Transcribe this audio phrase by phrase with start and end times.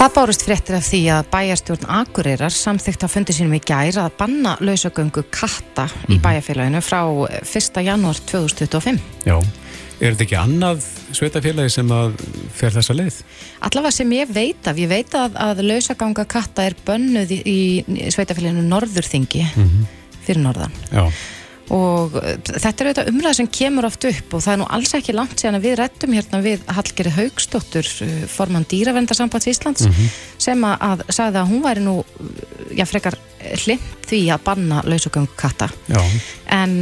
[0.00, 4.14] Það bárust fréttir af því að bæjarstjórn Akureyrar samþykkt að fundi sínum í gær að
[4.16, 7.02] banna lausagöngu katta í bæjarfélaginu frá
[7.36, 7.82] 1.
[7.84, 8.96] janúar 2025.
[9.28, 9.34] Já,
[10.00, 10.86] er þetta ekki annað
[11.18, 12.16] sveitafélagi sem að
[12.56, 13.18] fer þessa leið?
[13.68, 17.60] Allavega sem ég veit af, ég veit að, að lausaganga katta er bönnuð í, í
[18.08, 19.44] sveitafélaginu Norðurþingi
[20.24, 20.80] fyrir Norðan.
[20.88, 21.04] Já,
[21.70, 24.94] og uh, þetta er auðvitað umræða sem kemur oft upp og það er nú alls
[24.98, 29.86] ekki langt síðan að við rættum hérna við Hallgeri Haugsdóttur uh, formann dýravendarsambands Íslands
[30.40, 32.32] sem að, sagði að hún væri nú uh,
[32.74, 33.18] já frekar
[33.64, 35.70] hlind því að banna lausugöng katta.
[35.88, 36.00] Já,
[36.52, 36.74] en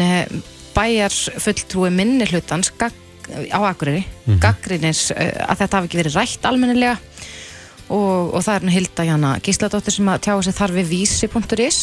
[0.75, 6.49] bæjar fulltrúi minni hlutans á Akureyri mm gaggrinis uh, að þetta hafi ekki verið rætt
[6.49, 6.97] almennilega.
[7.89, 11.79] Og, og það er nú Hilda Jana Gísladóttir sem að tjá sig þar við vísi.is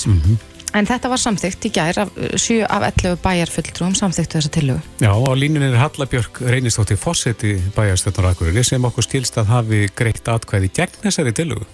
[0.75, 5.11] en þetta var samþykkt í gær af 7 af 11 bæjarfulltrúum samþyktu þessa tillögu já,
[5.11, 10.71] á línunni er Hallabjörg reynistóttir Fosseti bæjarstjórnar Akureyri sem okkur skilst að hafi greitt atkvæði
[10.75, 11.65] gegn þessari tilugu.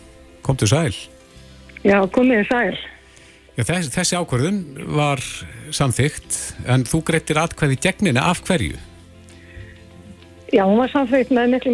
[0.46, 0.94] Komdu sæl.
[1.86, 2.78] Já, komið sæl.
[3.58, 4.62] Já, þess, þessi ákvörðun
[4.98, 5.22] var
[5.76, 6.38] samþykkt
[6.72, 8.80] en þú greittir atkvæði gegninni af hverju?
[10.52, 11.72] Já, hún var samþýtt með miklu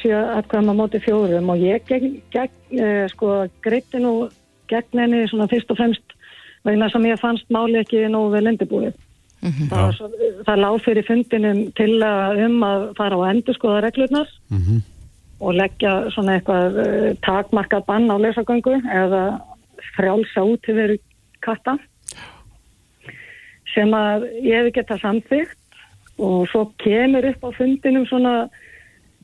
[0.00, 4.28] síðan að hvað maður móti fjórum og ég gegn, gegn, eh, sko, greitti nú
[4.68, 6.17] gegn henni svona fyrst og fremst
[6.68, 8.94] vegna sem ég fannst máli ekki nógu vel undirbúið.
[9.40, 10.08] það, var svo,
[10.46, 14.80] það lág fyrir fundinum til að um að fara á endur skoða reglurnar Mm
[15.38, 19.22] og leggja svona eitthvað uh, takmarkað bann á lesagöngu eða
[19.94, 20.96] frjálsa út yfir
[21.44, 21.76] katta
[23.74, 25.78] sem að ég hef geta samþygt
[26.18, 28.48] og svo kemur upp á fundinum svona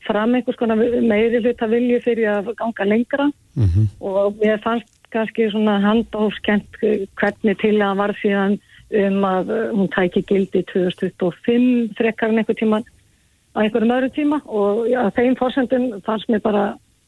[0.05, 3.31] fram einhvers konar meiri hluta vilju fyrir að ganga lengra.
[3.55, 3.87] -hmm.
[3.99, 8.57] og ég fannst kannski svona handófskent hvernig til að var síðan
[8.95, 12.83] um að uh, hún tæki gildi 2025 frekar en einhver tíma
[13.55, 16.65] á einhverjum öðru tíma og já, þeim fórsendum fannst mér bara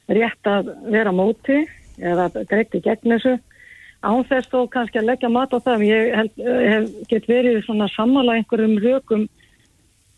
[0.07, 1.61] rétt að vera móti
[1.97, 3.35] eða greitti gegn þessu
[4.05, 6.41] án þess þó kannski að leggja mat á það ég held,
[6.71, 9.25] hef get verið svona sammála einhverjum rökum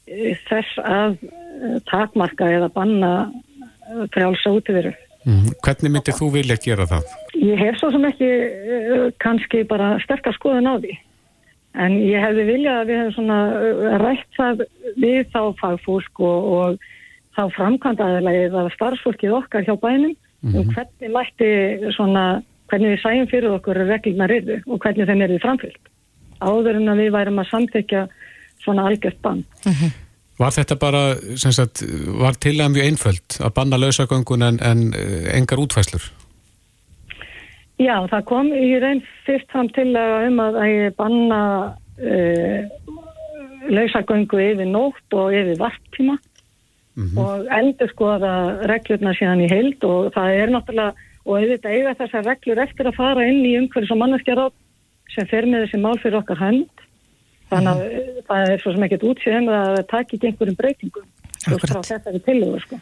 [0.07, 4.93] eh, þess að eh, takmarka eða banna eh, frjálsa útiveru.
[5.29, 5.53] Mhm.
[5.65, 7.11] Hvernig myndir þú vilja gera það?
[7.37, 10.95] Ég hef svo sem ekki uh, kannski bara sterkar skoðun á því.
[11.79, 14.63] En ég hefði viljað að við hefum svona uh, rætt það
[14.97, 16.89] við þá fagfólk og, og
[17.37, 21.47] þá framkvæmdaðilega eða starfsfólkið okkar hjá bænum um hvernig mætti
[21.97, 22.41] svona,
[22.71, 25.89] hvernig við sæjum fyrir okkur reglurnar eru og hvernig þeim eru framfylgt.
[26.39, 28.05] Áður en að við værum að samþykja
[28.63, 29.43] svona algjört bann.
[30.39, 31.01] Var þetta bara,
[31.39, 31.83] sem sagt,
[32.21, 36.05] var til að mjög einföld að banna lausagöngun en, en eh, engar útfæslur?
[37.79, 40.57] Já, það kom í raun fyrst fram til um að
[40.97, 41.43] banna
[42.03, 42.89] uh,
[43.71, 46.17] lausagöngu yfir nótt og yfir varttíma
[46.99, 48.33] og endur skoða
[48.67, 52.97] reglurna síðan í heild og það er náttúrulega og auðvitað eiga þessar reglur eftir að
[52.97, 54.57] fara inn í umhverfis og manneskjarátt
[55.13, 56.83] sem fer með þessi mál fyrir okkar hönd
[57.49, 61.07] þannig að uh, það er svo sem ekkert útsýðum að það taki ekki einhverjum breytingum
[61.39, 62.81] frá þessari tillögu sko.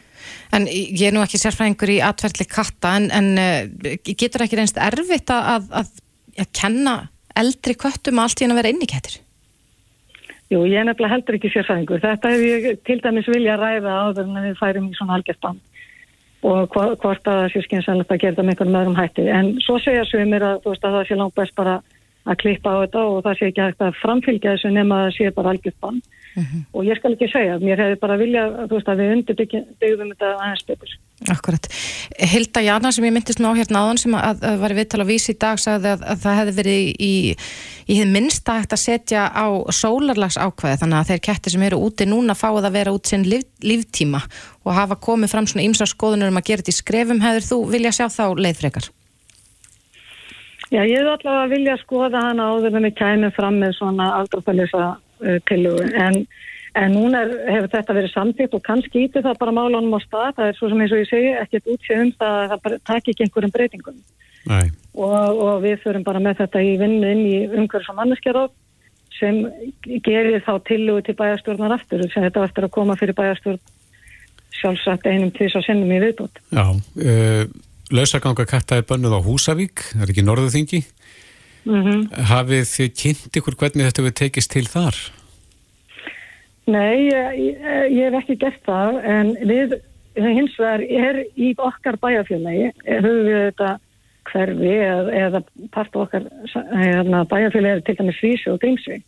[0.56, 4.80] En ég er nú ekki sérfræðingur í atverðli katta en, en uh, getur ekki reynst
[4.82, 5.94] erfitt að, að, að,
[6.44, 6.98] að kenna
[7.38, 9.20] eldri köttum allt í hann að vera innikettir?
[10.48, 12.00] Jú, ég er nefnilega heldur ekki sérfæðingur.
[12.00, 15.60] Þetta hef ég til dæmis vilja ræða áður en við færum í svona algjört bann
[16.46, 19.24] og hvort að það sé skynsalegt að gera það með einhverjum öðrum hætti.
[19.34, 21.74] En svo segja sumir að, þú veist, að það sé langt best bara
[22.28, 25.34] að klippa á þetta og það sé ekki hægt að framfylgja þessu nema að sé
[25.34, 26.00] bara algjört bann.
[26.76, 30.28] Og ég skal ekki segja, mér hefði bara vilja þú veist, að við undirbyggðum þetta
[30.36, 30.92] aðeins betur.
[31.34, 31.64] Akkurat.
[32.30, 35.06] Hilda Jana sem ég myndist nú á hérna áðan sem að, að var í viðtala
[35.08, 37.14] á vísi í dag sagði að, að það hefði verið í,
[37.90, 42.06] í minnsta hægt að setja á sólarlags ákvæði þannig að þeir kettir sem eru úti
[42.06, 44.22] núna fáið að vera út sinn líf, líftíma
[44.62, 47.60] og hafa komið fram svona ýmsa skoðunur um að gera þetta í skrefum hefur þú
[47.74, 48.90] vilja sjá þá leið frekar?
[50.68, 54.08] Já, ég hefði allavega að vilja skoða hana áður en við kæmum fram með svona
[54.18, 56.18] aldrafælisa uh, tillugu en,
[56.76, 60.34] en núna er, hefur þetta verið samtíkt og kannski íti það bara málunum á stað,
[60.36, 63.14] það er svo sem eins og ég segi ekkert útsið um það að það taki
[63.14, 64.02] ekki einhverjum breytingum.
[64.98, 68.52] Og, og við förum bara með þetta í vinnu inn í umhverfs og manneskjaróð
[69.18, 69.40] sem
[70.04, 72.04] gerir þá tillugu til bæjarstjórnar aftur.
[72.12, 73.58] Sem þetta var eftir að koma fyrir bæjarstjórn
[74.58, 76.40] sjálfsagt einum tvis og sinnum í viðbót.
[76.54, 77.44] Já, uh,
[77.94, 80.82] lausaganga katta er bönnuð á Húsavík, það er ekki norðuþingi.
[81.68, 84.96] Mm Hafið þið kynnt ykkur hvernig þetta við tekist til þar?
[86.68, 87.58] Nei, ég,
[87.92, 89.78] ég, hef ekki gert það en við
[90.18, 93.70] hins vegar er í okkar bæjarfélagi höfum við þetta
[94.28, 95.42] hverfi eða, eða
[95.72, 99.00] part af okkar hérna, bæjarfélagi er til dæmis Svísi og Grímsvei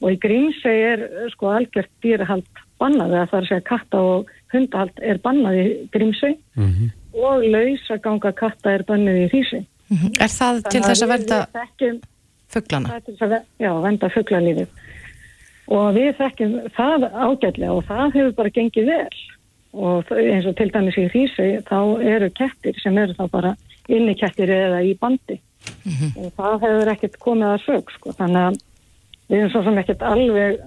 [0.00, 1.04] og í Grímsvei er
[1.34, 5.66] sko algjört dýrahald bannað eða það er að segja katta og hundahald er bannað í
[5.94, 9.64] Grímsvei Mm og lausa ganga katta er bannið í hrísi.
[9.88, 10.22] Mm -hmm.
[10.22, 11.46] Er það til þess að venda
[12.48, 13.00] fugglana?
[13.20, 14.68] Að já, venda fugglalífið
[15.72, 19.22] og við þekkjum það ágætlega og það hefur bara gengið vel
[19.74, 23.54] og eins og til dæmis í hrísi þá eru kettir sem eru þá bara
[23.88, 26.10] inni kettir eða í bandi mm -hmm.
[26.18, 28.60] og það hefur ekkert komið að sög sko þannig að
[29.28, 30.60] við erum svo sem ekkert alveg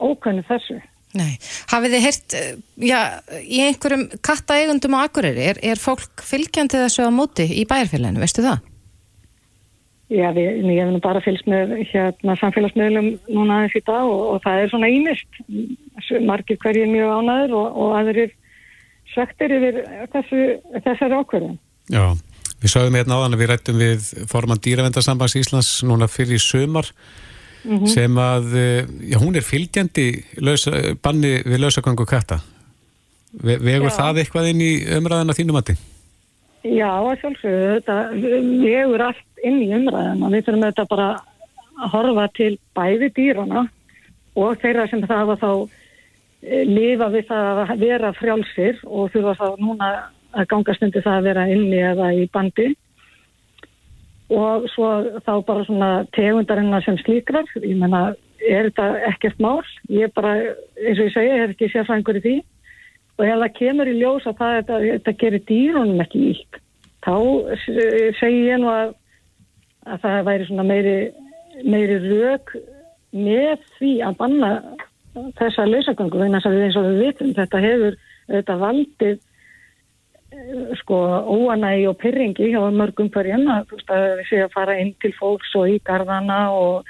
[0.00, 0.80] ókvæmið þessu
[1.18, 1.38] Nei,
[1.72, 2.50] hafið þið hirt, eh,
[2.86, 2.98] já,
[3.42, 8.44] í einhverjum kattaegundum á Akureyri, er, er fólk fylgjandi þessu á móti í bæjarfélaginu, veistu
[8.46, 8.60] það?
[10.10, 14.22] Já, við, ég hef nú bara fylgst með hérna samfélagsmiðlum núna aðeins í dag og,
[14.34, 15.40] og það er svona ímist,
[16.26, 18.32] margir hverjir mjög ánæður og, og aðrir
[19.10, 19.80] svektir yfir
[20.14, 20.42] þessu,
[20.84, 21.56] þessari ákverðin.
[21.90, 22.04] Já,
[22.62, 26.90] við sagðum hérna áðan að við rættum við forman dýravendarsambands Íslands núna fyrir sömar
[27.64, 27.86] mm -hmm.
[27.86, 30.70] sem að, eh, já, hún er fylgjandi lausa,
[31.02, 32.40] banni við lausagangu katta.
[33.32, 33.96] Ve vegur já.
[34.00, 35.78] það eitthvað inn í umræðina þínum að þið?
[36.60, 37.96] Já, sjálfsögðu, þetta
[38.60, 40.30] vegur allt inn í umræðina.
[40.30, 41.08] Við þurfum þetta bara
[41.80, 43.68] að horfa til bæði dýrana
[44.36, 45.52] og þeirra sem það hafa þá
[46.42, 49.90] eh, lifa við það að vera frjálsir og þurfa þá núna
[50.30, 52.68] að gangast undir það að vera inni eða í bandi
[54.30, 54.88] og svo
[55.26, 59.60] þá bara svona tegundarinnar sem slíkrar, ég menna er þetta ekkert mál,
[59.92, 62.34] ég bara eins og ég segja, ég er ekki sérfængur í því.
[63.20, 66.60] Og ef það kemur í ljós að það, þetta, þetta gerir dýrunum ekki ílt
[67.04, 67.14] þá
[68.18, 68.92] segi ég nú að,
[69.88, 70.96] að það væri svona meiri,
[71.64, 72.54] meiri rauk
[73.16, 74.52] með því að banna
[75.40, 77.96] þessa lausagöngu, þannig að við eins og við vitum, þetta hefur
[78.30, 79.16] þetta valdið
[80.80, 83.74] sko óanægi og pyrringi hjá mörgum hverjum að
[84.20, 86.86] við séum að fara inn til fólks og í gardana og,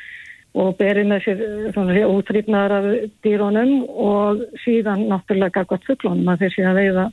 [0.54, 1.42] og berið með sér
[1.74, 2.88] svona útrýpnaðar af
[3.24, 7.08] dýrónum og síðan náttúrulega gott fugglónum að þeir séu að veiða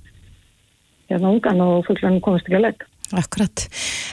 [1.10, 2.88] hérna ungan og fugglónum komist ekki að legg.
[3.16, 3.68] Akkurat.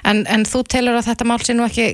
[0.06, 1.88] En, en þú telur að þetta mál sé nú ekki,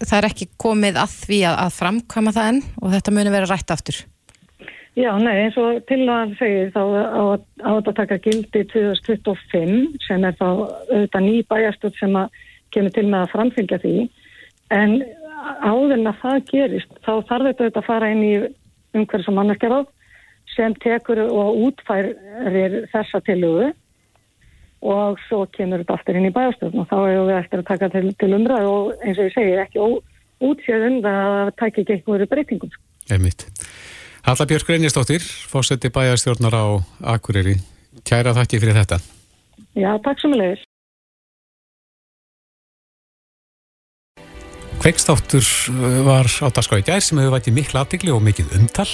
[0.00, 3.50] það er ekki komið að því að, að framkvæma það enn og þetta muni vera
[3.50, 3.98] rætt aftur?
[4.98, 6.80] Já, nei, eins og til að segja þá
[7.14, 12.40] á að taka gildi 2025 sem er þá auðvitað ný bæjarstöld sem að
[12.74, 13.92] kemur til með að framfylgja því
[14.74, 14.96] en
[15.62, 18.32] áður en að það gerist þá þarf þetta auðvitað að fara inn í
[18.98, 19.86] umhverjum sem mannarkerað
[20.56, 23.70] sem tekur og útfærir þessa tilögu
[24.88, 27.92] og svo kemur þetta aftur inn í bæjarstöld og þá hefur við eftir að taka
[27.94, 29.86] til, til umræð og eins og ég segir ekki
[30.48, 32.74] útsjöðun að taka ekki einhverju breytingum.
[33.14, 33.46] Emit.
[34.28, 36.64] Halla Björk Reynistóttir, fósetti bæjarstjórnar á
[37.16, 37.54] Akureyri.
[38.04, 38.98] Kæra þakki fyrir þetta.
[39.72, 40.66] Já, takk sem leðis.
[44.84, 45.40] Kveikstáttur
[45.72, 48.84] uh, var á Daskói Gær sem hefur vært í miklu aðtikli og mikið umtal.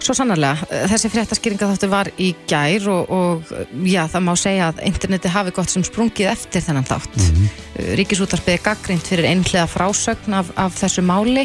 [0.00, 3.50] Svo sannarlega, þessi fréttaskýringa þáttu var í gær og, og
[3.84, 7.18] já, það má segja að interneti hafi gott sem sprungið eftir þennan þátt.
[7.18, 7.58] Mm -hmm.
[8.00, 11.44] Ríkisútarpið er gaggrind fyrir einhlega frásögn af, af þessu máli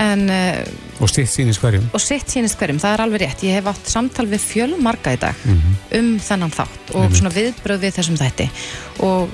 [0.00, 0.30] en...
[0.32, 0.64] Eh,
[1.00, 1.90] og sitt sínist hverjum.
[1.92, 3.44] Og sitt sínist hverjum, það er alveg rétt.
[3.44, 6.00] Ég hef átt samtal við fjölmarga í dag mm -hmm.
[6.00, 7.18] um þennan þátt og mm -hmm.
[7.18, 8.50] svona viðbröð við þessum þætti.
[8.98, 9.28] Og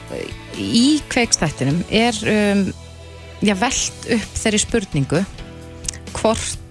[0.58, 2.72] í kveikstættinum er um,
[3.42, 5.24] já, veld upp þeirri spurningu
[6.12, 6.65] hvort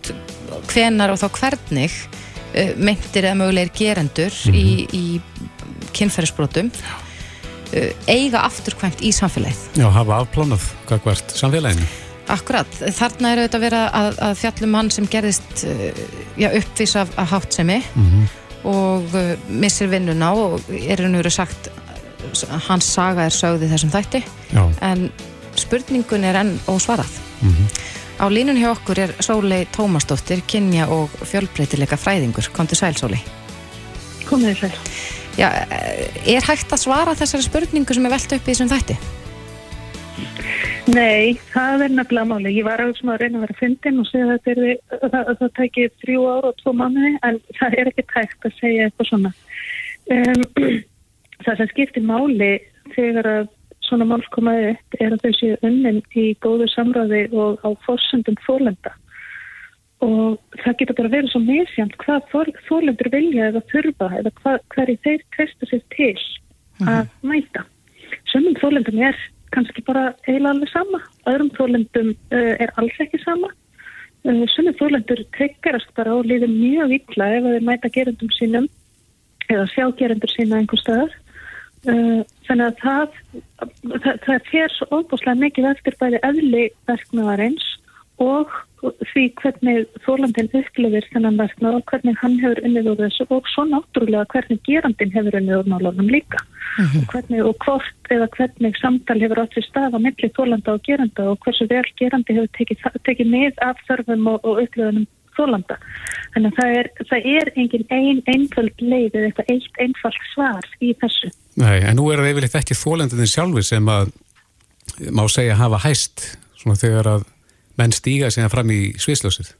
[0.71, 4.61] hvenar og þá hvernig uh, meintir eða mögulegir gerendur mm -hmm.
[4.61, 4.95] í, mhm.
[4.95, 9.61] í kynferðisbrotum uh, eiga afturkvæmt í samfélagið.
[9.79, 11.87] Já, hafa afplánað hvað hvert samfélaginu.
[12.25, 15.91] Akkurat, þarna er auðvitað að vera að, að fjallum mann sem gerðist uh,
[16.41, 18.27] já, uppvís af, hátsemi mm -hmm.
[18.63, 21.69] og uh, missir vinnuna og er hann verið sagt
[22.67, 24.63] hans saga er sögði þessum þætti já.
[24.81, 25.11] en
[25.55, 27.11] spurningun er enn ósvarað.
[27.41, 27.67] Mm -hmm.
[28.15, 32.47] Á línun hjá okkur er Sólei Tómasdóttir, kynja og fjölbreytileika fræðingur.
[32.55, 33.19] Kontur sæl, Sólei.
[34.29, 34.71] Komið sæl.
[35.35, 35.49] Já,
[36.23, 38.95] er hægt að svara þessari spurningu sem er velt upp í þessum þætti?
[40.95, 42.53] Nei, það er nefnilega máli.
[42.55, 44.61] Ég var auðvitað að reyna að vera fyndin og segja að það,
[45.01, 48.87] það, það tækir þrjú ára og tvo manni en það er ekki tækt að segja
[48.87, 49.33] eitthvað svona.
[50.15, 50.45] Um,
[51.45, 52.51] það sem skiptir máli
[52.93, 53.54] þegar að
[53.85, 58.37] svona máls komaði upp er að þau séu unnin í góðu samræði og á fórsöndum
[58.45, 58.93] fólenda
[60.03, 62.27] og það getur bara verið svo misjant hvað
[62.67, 66.13] fólendur vilja eða þurfa eða hvað, hverju þeir treysta sér til
[66.81, 66.89] mhm.
[66.91, 67.65] að mæta.
[68.31, 69.19] Sumum fólendum er
[69.55, 71.01] kannski bara eiginlega alveg sama,
[71.31, 73.51] öðrum fólendum uh, er alls ekki sama.
[74.27, 78.67] Uh, sumum fólendur treykarast bara og liður mjög illa ef þeir mæta gerendum sínum
[79.47, 81.24] eða sjá gerendur sína einhver staðar Eh,
[81.85, 83.17] þannig að það,
[84.03, 87.67] það, það fer svo óbúslega mikið eftir bæði eðli verknuðarins
[88.23, 88.53] og
[89.11, 93.65] því hvernig þólandin upplifir þennan verknað og hvernig hann hefur unnið úr þessu og svo
[93.69, 97.01] náttúrulega hvernig gerandin hefur unnið úr málunum líka mm -hmm.
[97.01, 100.83] og hvernig og hvort eða hvernig samtal hefur átt við stað á milli þólanda og
[100.87, 105.77] geranda og hversu vel gerandi hefur tekið, tekið með af þörfum og, og upplifunum þólanda.
[106.35, 110.69] Þannig að það er, það er engin ein einföld leið eða eitthvað eitt einfalt svar
[110.83, 111.31] í þessu.
[111.61, 114.11] Nei, en nú er það yfirleitt ekki þólandin sjálfi sem að
[115.15, 116.25] má segja hafa hæst
[116.59, 117.29] svona þegar að
[117.79, 119.53] menn stíga síðan fram í sviðslösið?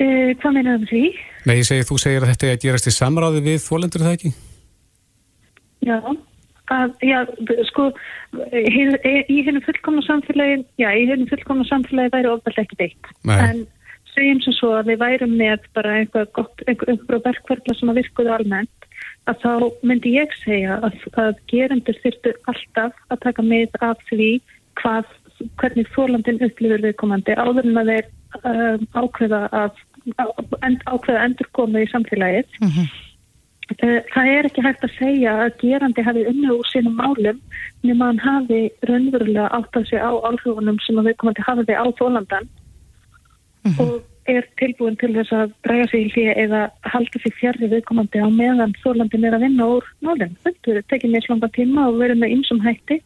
[0.00, 1.04] Uh, hvað meinaðum því?
[1.48, 4.16] Nei, ég segi, þú segir að þetta er að gerast í samráði við þólendur það
[4.16, 4.32] ekki?
[5.84, 5.96] Já,
[6.70, 7.18] að, já,
[7.68, 7.90] sko,
[8.62, 13.12] í hennu fullkomna samfélagi, já, í hennu fullkomna samfélagi væri ofallega ekki deitt.
[13.28, 13.38] Nei.
[13.46, 13.64] En
[14.14, 18.00] segjum sem svo að við værum með bara einhver gott, einhver, einhver verkverðla sem að
[18.02, 18.88] virkuðu almennt,
[19.28, 19.52] að þá
[19.86, 24.30] myndi ég segja að, að gerendur þurftu alltaf að taka með af því
[24.80, 25.12] hvað
[25.60, 28.08] hvernig þólandin upplifur viðkomandi áður en að þeir
[28.40, 29.78] um, ákveða að
[30.88, 32.90] ákveða endur koma í samfélagið mm -hmm.
[33.78, 37.40] Það er ekki hægt að segja að gerandi hafi unni úr sínum málum
[37.86, 42.48] nema hann hafi raunverulega átt að segja á álhugunum sem að viðkomandi hafi á þólandan
[43.64, 43.80] mm -hmm.
[43.80, 46.60] og er tilbúin til þess að dræga sig í hlýja eða
[46.92, 50.36] halda sig fjari viðkomandi á meðan þólandin er að vinna úr málum.
[50.44, 53.00] Þetta er tekið með slanga tíma og verið með einsum hætti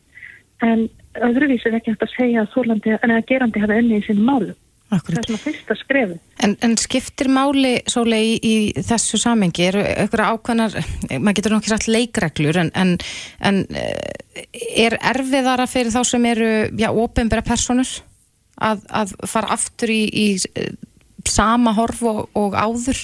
[0.63, 4.55] en öðruvís er ekki hægt að segja að að gerandi hafa önni í sínum málu.
[4.95, 5.19] Akkurat.
[5.19, 6.17] Það er svona fyrsta skrefu.
[6.45, 9.69] En, en skiptir máli svolítið í, í þessu samengi?
[9.71, 10.77] Er eitthvað ákveðnar,
[11.17, 12.95] maður getur nokkið sagt leikreglur, en, en,
[13.51, 14.45] en eh,
[14.85, 17.91] er erfiðara fyrir þá sem eru, já, ofinbæra personur
[18.63, 20.75] að, að fara aftur í, í eh,
[21.29, 23.01] sama horf og, og áður?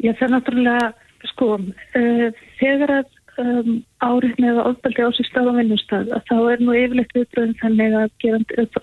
[0.00, 0.88] Já, það er náttúrulega,
[1.32, 3.70] sko, uh, þegar að um,
[4.04, 8.10] áriðni eða ofbeldi á sér stað á vinnustad þá er nú yfirleitt viðbröðin þannig að,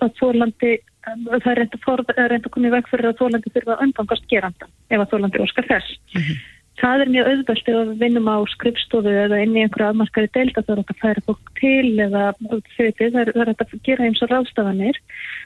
[0.00, 0.72] að þólandi
[1.10, 4.28] um, það er reynd að, að koma í veg fyrir að þólandi þurfa að umfangast
[4.32, 5.96] geranda ef að þólandi óskar þess.
[6.14, 6.42] Mm -hmm.
[6.74, 10.62] Það er mjög auðvelt ef við vinnum á skrifstofu eða inn í einhverju afmarkaði delta
[10.62, 14.22] þá er þetta að færa fólk til eða þauði það er þetta að gera eins
[14.24, 14.98] og ráðstafanir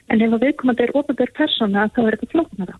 [0.09, 2.79] en ef að viðkomandi er ofnbjörg persóna þá er þetta flóknara.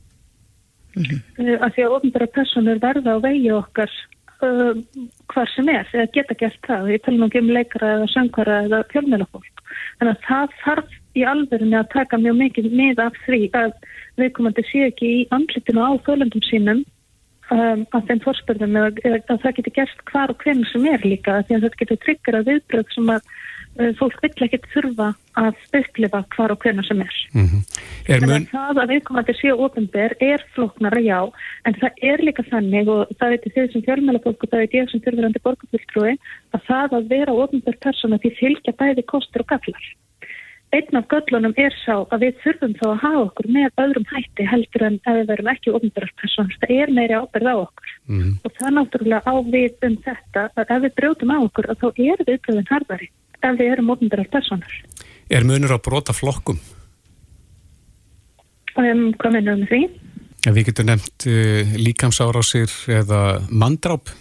[0.98, 1.62] Mm -hmm.
[1.62, 3.92] af því að ofnbjörg personur verða á vegi okkar
[4.46, 4.78] uh,
[5.34, 6.92] hvar sem er, eða geta gert það.
[6.96, 9.66] Ég tala nú ekki um leikara eða söngara eða fjölmjölafólk,
[10.00, 13.76] þannig að það þarf í alverðinu að taka mjög mikið með af því að
[14.20, 16.82] viðkomandi sé ekki í andlitinu á þólendum sínum
[17.54, 21.40] um, að þeim fórspörðum eða, að það getur gert hvar og hvernig sem er líka,
[21.48, 23.32] því að þetta getur tryggjara viðbröð sem að
[24.00, 27.16] fólk vill ekki þurfa að upplifa hvar og hvernig sem er.
[27.34, 27.62] Mm -hmm.
[28.16, 28.48] er mun...
[28.52, 31.20] Það að viðkomandi séu ofinber er floknara já,
[31.66, 34.92] en það er líka þannig og það veitir þið sem fjármjölafólk og það veit ég
[34.92, 36.14] sem þurfurandi borgarfylgtrúi
[36.56, 39.86] að það að vera ofinber persóna því fylgja bæði kostur og gallar.
[40.70, 44.44] Einn af göllunum er sá að við þurfum þá að hafa okkur með öðrum hætti
[44.46, 46.60] heldur en ef við verum ekki ofinberar persóna.
[46.62, 48.36] Það er meiri ábyrð á okkur mm -hmm.
[48.44, 51.88] og það náttúrulega á við um þetta að ef við brjóðum á okkur að þá
[52.10, 53.10] er viðbröðin harðari
[53.46, 54.74] ef við erum ofnbærar personar.
[55.30, 56.60] Er munur á brota flokkum?
[58.80, 59.82] Um, hvað minnum við því?
[60.50, 64.14] Við getum nefnt uh, líkamsárásir eða mandráp?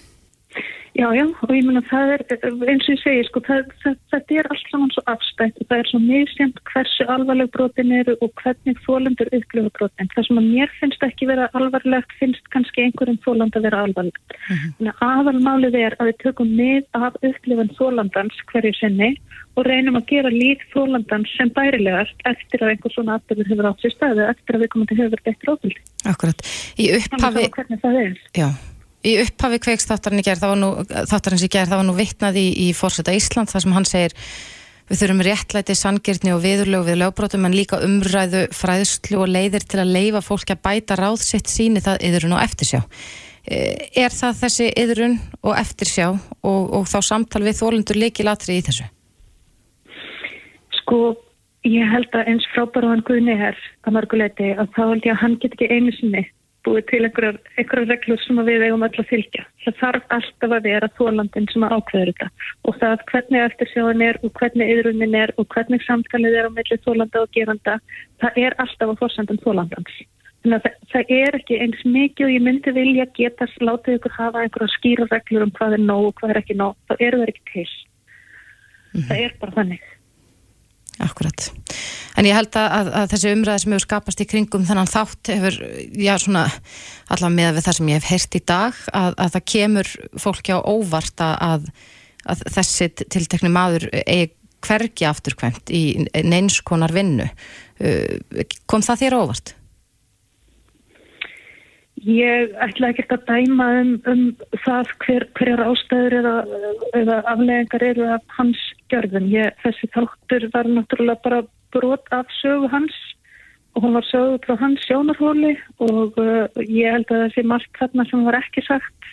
[0.99, 4.35] Já, já, og ég menna það er, eins og ég segi, sko, það, það, þetta
[4.35, 8.33] er allt saman svo afstætt og það er svo misjönd hversu alvarleg brotin eru og
[8.41, 10.09] hvernig þólendur upplifa brotin.
[10.15, 14.35] Það sem að mér finnst ekki vera alvarlegt finnst kannski einhverjum þóland að vera alvarlegt.
[14.35, 14.73] Uh mhm.
[14.89, 15.05] -huh.
[15.07, 19.11] Aðalmálið er að við tökum með af upplifan þólandans hverju sinni
[19.55, 23.87] og reynum að gera lík þólandans sem bærilegast eftir að einhver svona afturður hefur átt
[23.87, 25.79] sér staðu, eftir að við komum til hefur betur ofildi.
[26.11, 26.43] Akkurat.
[26.75, 27.47] Í upphafi...
[28.35, 28.51] Já.
[29.07, 30.25] Í upphafi kveiks þáttarins í
[31.53, 34.17] gerð, það var nú vittnað í, í fórseta Ísland þar sem hann segir
[34.89, 39.83] við þurfum réttlæti, sangirtni og viðurlög við lögbrótum en líka umræðu, fræðslu og leiðir til
[39.85, 42.81] að leifa fólki að bæta ráðsitt síni það yðurinn og eftirsjá.
[43.49, 48.59] Eh, er það þessi yðurinn og eftirsjá og, og þá samtal við þólundur líki latri
[48.59, 48.89] í þessu?
[50.81, 50.99] Sko,
[51.69, 55.23] ég held að eins frábæra hann Guðni er að marguleiti að þá held ég að
[55.23, 56.25] hann get ekki einu sinni
[56.69, 59.45] búið til einhverjar, einhverjar reglur sem við eigum öll að fylgja.
[59.65, 62.29] Það þarf alltaf að vera þólandin sem að ákveður þetta
[62.69, 66.81] og það hvernig eftirsjóðin er og hvernig yðrunin er og hvernig samtalið er á milli
[66.85, 67.77] þólanda og geranda,
[68.23, 69.99] það er alltaf á fórsendum þólandans.
[70.45, 74.17] Þannig að það, það er ekki eins mikið og ég myndi vilja geta látið ykkur
[74.21, 76.77] hafa einhverja skýra reglur um hvað er nóg og hvað er ekki nóg.
[76.91, 77.71] Það eru það ekki til.
[78.89, 79.09] Mm -hmm.
[79.09, 79.89] Það er bara þannig.
[80.99, 81.45] Akkurat.
[82.19, 85.31] En ég held að, að, að þessi umræði sem hefur skapast í kringum þannig þátt
[85.31, 85.59] hefur,
[85.95, 86.47] já svona,
[87.07, 89.93] allavega með við það sem ég hef heyrt í dag, að, að það kemur
[90.25, 91.71] fólki á óvart að
[92.51, 94.35] þessi tiltekni maður eigi
[94.67, 95.83] hvergi afturkvæmt í
[96.27, 97.29] neinskonar vinnu.
[97.79, 99.55] Uh, kom það þér óvart?
[102.07, 104.25] Ég ætla ekki að dæma um, um
[104.65, 106.35] það hver, hverjar ástæður eða,
[106.95, 108.61] eða aflegengar eru af hans
[108.93, 109.31] gjörðin.
[109.33, 112.97] Ég, þessi þáttur var náttúrulega bara brot af sögu hans
[113.77, 115.55] og hún var sögu frá hans sjónarhóli
[115.85, 119.11] og uh, ég held að þessi margt þarna sem var ekki sagt.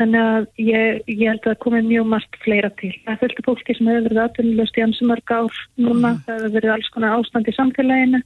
[0.00, 2.92] Þannig að ég, ég held að það komi mjög margt fleira til.
[3.06, 6.12] Það fylgti fólki sem hefur verið aðtunlust í ansumörg ár núna.
[6.12, 6.20] Mm.
[6.26, 8.22] Það hefur verið alls konar ástand í samfélaginu.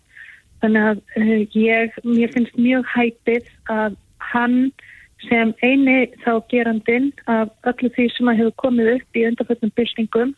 [0.65, 3.99] Þannig að uh, ég, mér finnst mjög hæpið að
[4.33, 4.61] hann
[5.29, 10.35] sem eini þá gerandin af öllu því sem að hefur komið upp í undarföldum byltingum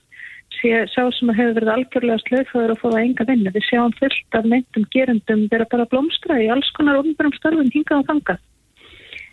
[0.59, 3.55] sé sá sem að hefur verið algjörlega slöðföður og fóða enga vinnu.
[3.55, 8.03] Við sjáum fullt af meintum gerandum vera bara blómstra í alls konar ofnbjörnum starfum hingað
[8.03, 8.45] og þangað.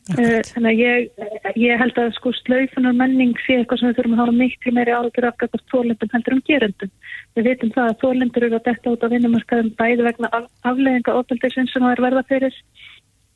[0.05, 1.05] Uh, þannig að ég,
[1.57, 4.93] ég held að sko slaufunar menning sé eitthvað sem við þurfum að hafa miklu meiri
[4.93, 6.91] áður afgæðast þólendum heldur um gerundum.
[7.33, 10.29] Við veitum það að þólendur eru að detta út á vinnumarkaðum bæði vegna
[10.61, 12.59] afleðinga ofbeldisins sem það er verða fyrir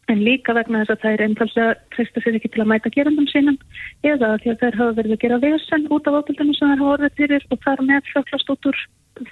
[0.10, 3.60] en líka vegna þess að er einfallega treysta sér ekki til að mæta gerundum sínum
[4.08, 6.96] eða því að þær hafa verið að gera vesen út af ofbeldinu sem þær hafa
[6.96, 8.82] orðið fyrir og þar með fjöklast út úr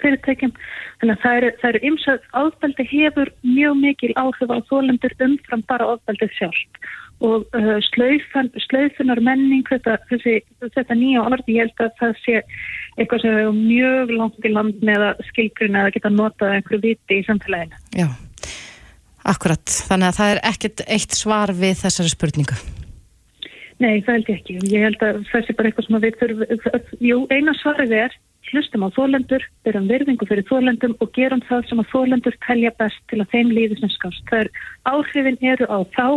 [0.02, 0.54] fyrirtækjum.
[1.00, 6.34] Þannig að það eru, ymsað, ofbeldi hefur mjög mikil áhrif á þólendur umfram bara ofbeldið
[6.36, 12.12] sjálf og uh, slöifan, slöifunar menning þetta, þessi, þetta nýja orði ég held að það
[12.22, 12.36] sé
[12.94, 17.18] eitthvað sem er mjög langt í land með að skilgruna að geta notað einhverju viti
[17.18, 17.82] í samfélaginu.
[17.98, 18.06] Já,
[19.24, 22.58] akkurat þannig að það er ekkert eitt svar við þessari spurningu
[23.78, 27.04] Nei, það held ég ekki ég held að það sé bara eitthvað sem við þurfum
[27.08, 28.16] Jú, eina svarið er
[28.52, 33.00] hlustum á þólendur, byrjum verðingu fyrir þólendum og gerum það sem að þólendur telja best
[33.10, 34.22] til að þeim líður sem skast.
[34.30, 34.50] Það er
[34.92, 36.08] áhrifin eru á þá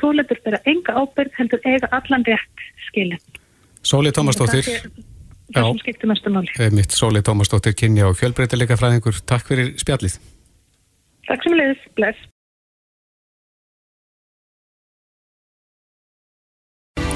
[0.00, 3.20] þólendur vera enga ábyrg heldur eiga allan rétt skilin.
[3.86, 4.66] Sóli Tómasdóttir
[5.54, 6.70] Það sem skiptir mestu máli.
[6.74, 9.20] Mitt Sóli Tómasdóttir kynja og fjölbreytileika fræðingur.
[9.30, 10.18] Takk fyrir spjallið.
[11.26, 11.84] Takk sem leiðis.
[11.98, 12.24] Bless.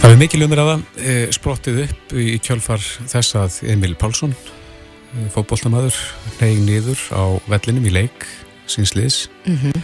[0.00, 5.99] Það er mikil umræða eh, sprottið upp í kjölfar þess að Emil Pálsson, eh, fótbollnamaður,
[6.41, 8.26] neyg niður á vellinum í leik
[8.71, 9.82] sínsliðs mm -hmm.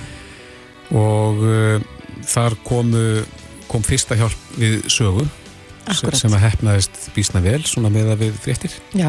[0.99, 1.81] og uh,
[2.23, 3.25] þar komu,
[3.71, 5.27] kom fyrsta hjálp við sögu
[5.87, 6.19] Akkurat.
[6.19, 8.75] sem að hefnaðist bísna vel svona með að við fréttir.
[8.93, 9.09] Já,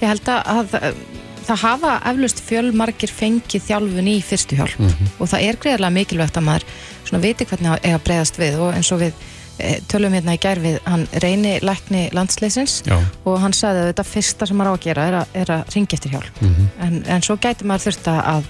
[0.00, 0.96] ég held að, að
[1.44, 5.14] það hafa eflust fjölmarkir fengið þjálfun í fyrstu hjálp mm -hmm.
[5.18, 6.66] og það er greiðarlega mikilvægt að maður
[7.04, 9.12] svona viti hvernig það er að bregðast við og eins og við
[9.58, 12.96] e, tölum hérna í gær við hann reyni lækni landsleisins Já.
[13.24, 15.74] og hann sagði að þetta fyrsta sem maður á að gera er að, er að
[15.74, 16.72] ringa eftir hjálp mm -hmm.
[16.86, 18.48] en, en svo gæti maður þurft að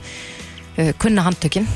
[0.79, 1.69] uh, kunna handtökinn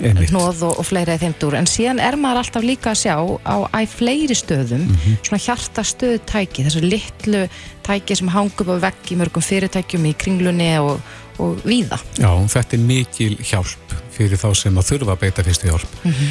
[0.00, 3.16] hnóð og, og fleira í þeim dúr en síðan er maður alltaf líka að sjá
[3.44, 5.18] á æg fleiri stöðum mm -hmm.
[5.26, 7.42] svona hjartastöðtæki, þessu litlu
[7.82, 11.00] tæki sem hangum upp á vegg í mörgum fyrirtækjum í kringlunni og,
[11.38, 11.98] og víða.
[12.18, 15.92] Já, þetta er mikil hjálp fyrir þá sem að þurfa að beita fyrstu hjálp.
[16.04, 16.30] Mm -hmm.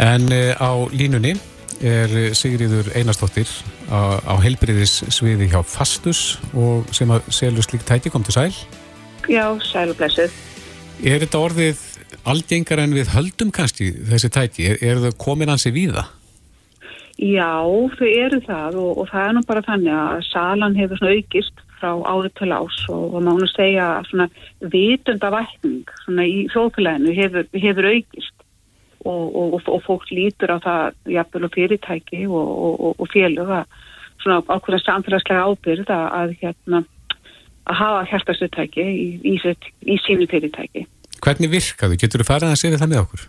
[0.00, 1.36] En uh, á línunni
[1.80, 3.48] er Sigriður Einarstóttir
[3.88, 8.54] á, á helbriðis sviði hjá Fastus og sem að selur slik tæki kom til sæl.
[9.28, 10.30] Já, sæl og blessuð.
[11.00, 11.89] Er þetta orðið
[12.28, 16.06] algengar en við höldum kannski þessi tæki, er, er það komin hansi víða?
[17.20, 17.60] Já,
[17.98, 21.90] þau eru það og, og það er nú bara þannig að salan hefur aukist frá
[22.08, 24.30] árið til ás og, og mánu segja að
[24.72, 25.92] vitundavækning
[26.24, 28.36] í þókuleginu hefur, hefur aukist
[29.04, 33.78] og, og fólk lítur á það jafnvel og fyrirtæki og félög að
[34.20, 36.82] svona ákveða samfélagslega ábyrð að, að hérna
[37.70, 39.34] að hafa hjartastöðtæki í, í,
[39.88, 40.86] í sínu fyrirtæki.
[41.20, 41.98] Hvernig virkaðu?
[42.00, 43.28] Getur þú farið að segja það með okkur?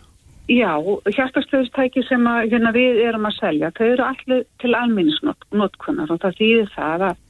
[0.50, 0.72] Já,
[1.06, 6.40] hjartastöðstæki sem að, hérna, við erum að selja, þau eru allir til alminnisnótkunnar og það
[6.40, 7.20] þýðir það að,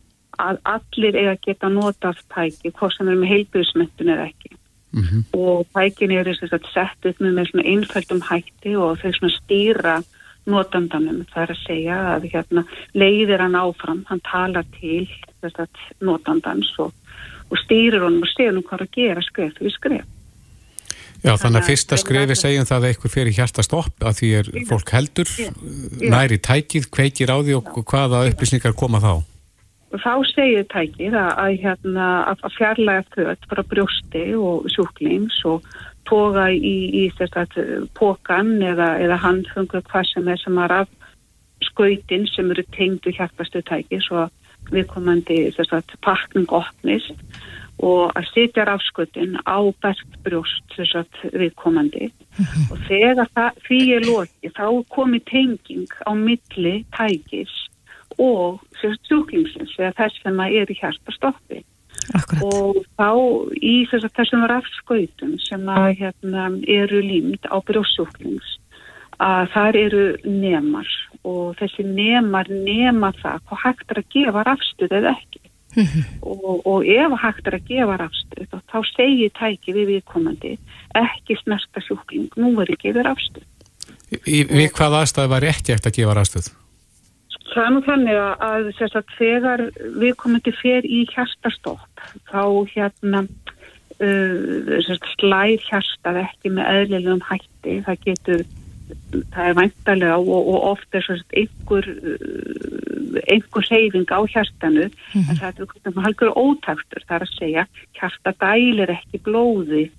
[0.47, 4.57] að allir eiga að geta notað tæki, hvort sem er með heilbjörnsmyndun eða ekki.
[4.93, 5.23] Mm -hmm.
[5.37, 10.01] Og tækin eru sett upp með, með einfældum hætti og þau stýra
[10.47, 11.25] notandanum.
[11.33, 15.09] Það er að segja að hérna, leiðir hann áfram, hann talar til
[16.01, 16.93] notandans og,
[17.51, 20.09] og stýrir honum og segir hann hvað að gera skref fyrir skref.
[21.23, 24.91] Já, þannig að fyrsta skrefi segjum það að eitthvað fyrir hjartastopp að því er fólk
[24.91, 25.29] heldur,
[26.03, 29.13] næri tækið, kveikir á því og hvaða upplýsningar koma þá?
[29.93, 35.67] Þá segir tækið að, að, hérna, að fjarlæga þau bara brjósti og sjúklings og
[36.09, 37.59] toga í, í að
[37.95, 40.91] pókan eða, eða handfungu hvað sem er sem er af
[41.63, 44.27] skautin sem eru tengdu hjartastu tækið svo
[44.73, 47.15] við komandi þess að pakning opnist
[47.83, 52.71] og að sitja rafskutin á bergbrjóst þess að viðkomandi mm -hmm.
[52.73, 57.55] og þegar það, því er loki þá komi tenging á milli tækis
[58.19, 58.61] og
[59.09, 61.63] sjúklingsins eða þess sem að er í hjartastoppi
[62.15, 62.43] Akkurat.
[62.43, 63.11] og þá
[63.63, 68.59] í þess að þessum rafskautum sem að hérna, eru límt á brjósjúklings
[69.23, 70.89] að þar eru nemar
[71.23, 75.42] og þessi nemar nema það hvað hægt er að gefa rafstuð eða ekki
[76.23, 80.57] og, og ef hægt er að gefa rafstuð þá, þá segir tæki við viðkomandi
[81.01, 83.47] ekki snerta sjúkling, nú er ekki við rafstuð
[84.21, 86.51] við hvað aðstæði var ekki eftir að gefa rafstuð?
[87.53, 89.63] Það er nú þannig að, að að þegar
[90.01, 93.25] við komum til fer í hjartastopp þá hérna
[94.01, 98.45] uh, slæð hjartað ekki með eðlilegum hætti, það getur
[99.33, 102.92] það er væntalega og, og oft er svona einhver uh,
[103.29, 105.31] einhver reyfing á hjartanu mm -hmm.
[105.31, 107.03] en það er halkur ótaktur.
[107.07, 107.67] Það er að segja,
[107.99, 109.91] hjarta dælir ekki blóði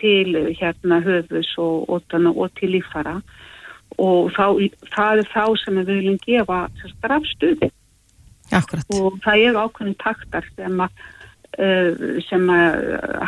[0.00, 0.28] til
[0.60, 2.02] hérna höfus og, og,
[2.36, 3.20] og til lífara
[3.98, 4.46] og þá,
[4.96, 7.70] það er þá sem við viljum gefa strafstuði
[8.94, 10.90] og það er ákveðin taktar sem að
[11.58, 12.80] uh, sem að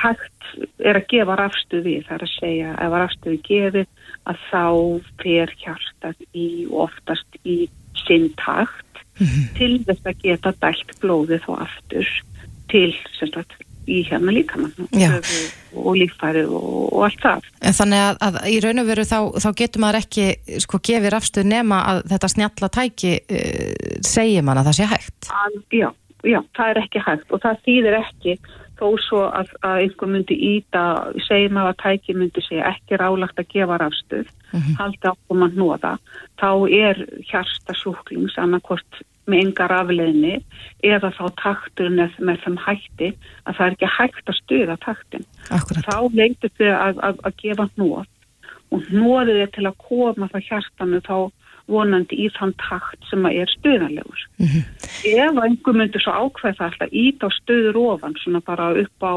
[0.02, 1.96] hægt er að gefa rafstuði.
[2.06, 3.86] Það er að segja ef rafstuði gefið
[4.26, 4.64] að þá
[5.22, 7.58] fer hjartat í oftast í
[8.06, 8.85] sinn takt
[9.18, 9.46] mm -hmm.
[9.58, 12.10] til þess að geta dælt blóðið og aftur
[12.70, 14.72] til sagt, í hérna líkamann
[15.76, 17.46] og lífæri og, og allt það.
[17.62, 20.26] En þannig að, að í raun og veru þá, þá getur maður ekki
[20.64, 25.30] sko gefið rafstuð nema að þetta snjalla tæki uh, segir mann að það sé hægt?
[25.30, 25.88] Að, já,
[26.26, 28.38] já, það er ekki hægt og það þýðir ekki
[28.76, 30.84] þó svo að, að einhver myndi íta,
[31.26, 34.78] segjum að tæki myndi segja ekki rálagt að gefa rafstuð, mm -hmm.
[34.80, 35.92] haldi ákum að nóða,
[36.40, 40.34] þá er hjarta sjúklings annarkort með yngar afleðni
[40.86, 43.08] eða þá takturinn með, með þeim hætti
[43.44, 45.24] að það er ekki hægt að stuða taktin.
[45.50, 45.88] Akkurat.
[45.88, 48.04] Þá leytur þau að, að, að gefa nóð
[48.74, 51.16] og nóðið er til að koma það hjartanu þá
[51.70, 54.22] vonandi í þann takt sem er stuðanlegur.
[54.38, 54.64] Mm -hmm.
[55.10, 59.14] Ef einhver myndir svo ákveð það alltaf ít á stuður ofan, svona bara upp á,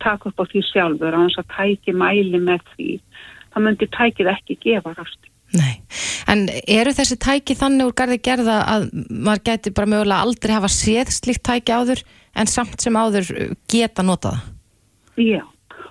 [0.00, 2.90] taka upp á því sjálfur, að hans að tæki mæli með því,
[3.52, 5.28] það myndir tækið ekki gefa rafstu.
[5.54, 5.78] Nei,
[6.26, 10.70] en eru þessi tæki þannig úr gardi gerða að maður gæti bara mögulega aldrei hafa
[10.72, 12.02] séð slikt tæki áður
[12.34, 14.42] en samt sem áður geta notaða?
[15.16, 15.44] Já,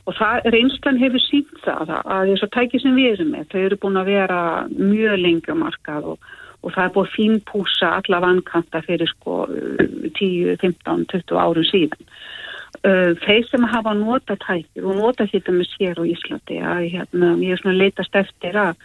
[0.05, 3.61] og það, reynslan hefur sínt það að þess að tæki sem við erum með, þau
[3.63, 4.39] eru búin að vera
[4.69, 10.57] mjög lengi á markað og, og það er búin fínpúsa alla vankanta fyrir sko 10,
[10.61, 12.13] 15, 20 árum síðan.
[12.85, 17.55] Þeir sem hafa nota tækir og nota þetta með sér á Íslandi að hérna, ég
[17.55, 18.75] er svona leitast eftir að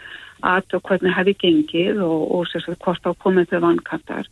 [0.40, 4.28] að og hvernig hefði gengið og, og sérstaklega hvort á komið þau vankantar.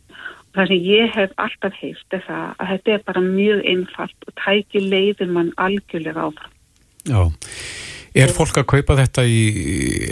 [0.57, 4.33] Það sem ég hef alltaf heilt er það að þetta er bara mjög einfalt og
[4.41, 6.55] tæki leiðir mann algjörlega áfram.
[7.09, 7.23] Já,
[8.23, 9.41] er fólk að kaupa þetta í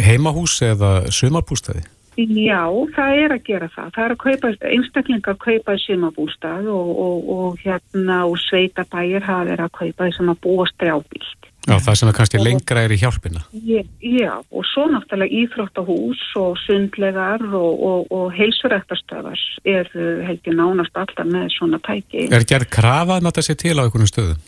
[0.05, 1.85] heimahús eða sumarbústæði?
[2.17, 2.63] Já,
[2.95, 3.89] það er að gera það.
[3.93, 9.45] Það er að kaupa, einstaklingar kaupa í sumarbústæð og, og, og hérna og sveitabæir hafa
[9.51, 11.46] verið að kaupa sem að búa strjábílt.
[11.67, 13.41] Já, það sem er kannski lengra er í hjálpina.
[13.51, 19.89] Já, já og svo náttúrulega íþróttahús og sundlegar og, og, og heilsurættastöðar er
[20.27, 22.29] held ég nánast alltaf með svona tæki.
[22.31, 24.39] Er gerð krafað með þessi til á einhvern stöðum?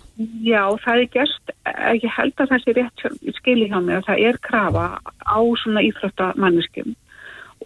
[0.43, 1.53] Já, það er gerst,
[1.99, 3.05] ég held að það sé rétt
[3.39, 6.95] skil í hjá mig að það er krafa á svona íþróttamanniskum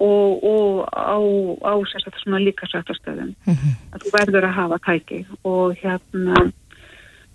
[0.02, 1.18] og, og á,
[1.70, 3.74] á svona líkasrættastöðum mm -hmm.
[3.94, 6.52] að þú verður að hafa tæki og hérna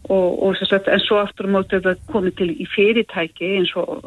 [0.09, 4.07] Og, og sagt, en svo aftur á mótu að komið til í fyrirtæki eins og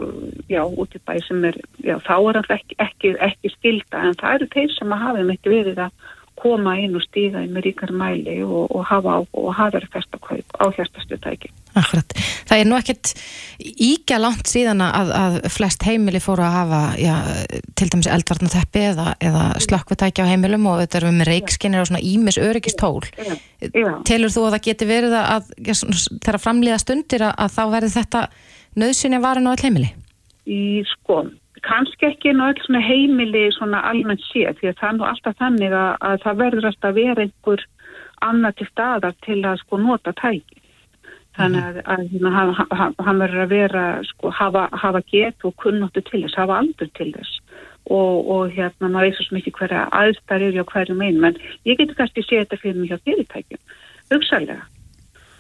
[0.50, 4.18] já, út í bæ sem er já, þá er alltaf ekki, ekki, ekki skilda en
[4.18, 6.10] það eru þeir sem að hafa mitt verið að
[6.41, 10.19] koma inn og stíða inn með ríkar mæli og, og hafa á, og hafa að
[10.25, 11.51] kaup á hérstastu tæki.
[11.77, 12.15] Akkurat.
[12.49, 13.12] Það er nú ekkert
[13.62, 17.15] íkja langt síðan að, að flest heimili fóru að hafa já,
[17.80, 21.91] til dæmis eldvarnateppi eða, eða slökkvitæki á heimilum og þetta er við með reikskinir og
[21.91, 23.04] svona ímis öryggistól.
[24.10, 28.25] Telur þú að það geti verið að þeirra framlýða stundir að, að þá verði þetta
[28.82, 29.93] nöðsynja varin á all heimili?
[30.49, 34.97] Í skoðum kannski ekki ná alls svona heimili svona almennt séð því að það er
[34.97, 37.65] nú alltaf þannig að, að það verður alltaf að vera einhver
[38.21, 40.62] annað til staðar til að sko nota tæki
[41.38, 46.04] þannig að, að, að hann, hann verður að vera sko hafa, hafa get og kunnóttu
[46.08, 47.38] til þess, hafa aldur til þess.
[47.91, 51.80] Og, og hérna maður veist svo mikið hverja aðstæðar eru á hverjum einn menn ég
[51.80, 53.62] getur kannski séð þetta fyrir mig hjá fyrirtækjum
[54.12, 54.67] hugsalega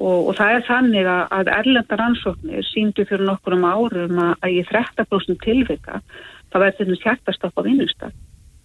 [0.01, 4.33] Og, og það er þannig að, að erlendar ansóknir síndu fyrir nokkur um árum að,
[4.41, 6.01] að í 30% tilvika
[6.51, 8.15] það verður þetta hjartastopp á vinnustak.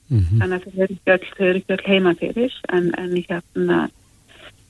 [0.08, 0.40] Mm -hmm.
[0.40, 0.82] Þannig að þau
[1.46, 3.78] eru ekki öll heima fyrir en, en hérna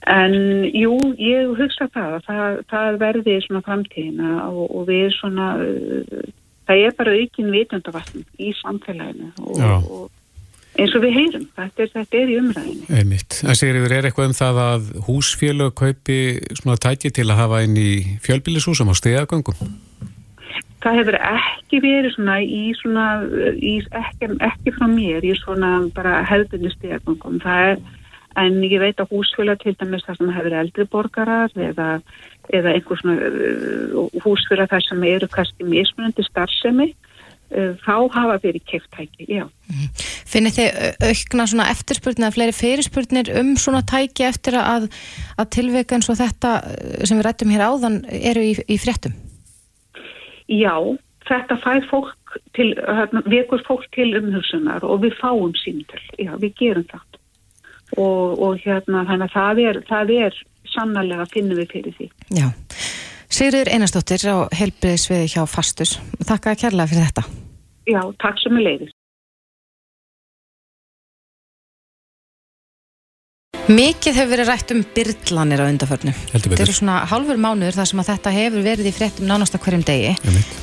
[0.06, 0.34] en
[0.70, 6.28] jú, ég hugsa það að það, það verði svona framtíðina og, og við svona uh,
[6.68, 10.06] það er bara aukin vitundavatn í samfélaginu og, og
[10.76, 12.86] eins og við heyrum, þetta er, þetta er í umræðinu.
[12.98, 13.40] Einmitt.
[13.44, 16.20] En Sigriður, er eitthvað um það að húsfélög kaupi
[16.58, 17.90] svona tæki til að hafa inn í
[18.24, 19.60] fjölbílishúsum á stegagöngum?
[20.84, 23.06] Það hefur ekki verið svona í svona,
[23.56, 27.40] í, ekki, ekki frá mér í svona bara hefðinni stegagöngum.
[27.42, 27.82] Það er,
[28.44, 31.88] en ég veit að húsfélög til dæmis það sem hefur eldri borgarar eða,
[32.52, 36.92] eða einhver svona uh, húsfélög þar sem eru kannski mismunandi starfsemi
[37.50, 39.44] þá hafa verið keiftæki, já.
[40.26, 44.88] Finnir þið aukna svona eftirspurnir eða fleiri fyrirspurnir um svona tæki eftir að,
[45.38, 49.14] að tilveika eins og þetta uh, sem við rættum hér áðan eru í, í fréttum?
[50.50, 50.74] Já,
[51.26, 56.58] þetta fær fólk til, hérna, vekur fólk til umhugsunar og við fáum síntöl, já, við
[56.58, 57.22] gerum það
[57.96, 60.38] og, og hérna þannig að það er, það er
[60.72, 62.08] sannarlega að finna við fyrir því.
[62.34, 62.48] Já.
[63.32, 65.96] Sigriður Einarstóttir á helbriðsviði hjá Fastus.
[66.26, 67.26] Takk að kærlega fyrir þetta.
[67.86, 68.96] Já, takk sem er leiðist.
[73.66, 76.12] Mikið hefur verið rætt um byrlanir á undaförnu.
[76.30, 79.56] Heldur Þetta eru svona hálfur mánuður þar sem að þetta hefur verið í fréttum nánast
[79.58, 80.12] að hverjum degi.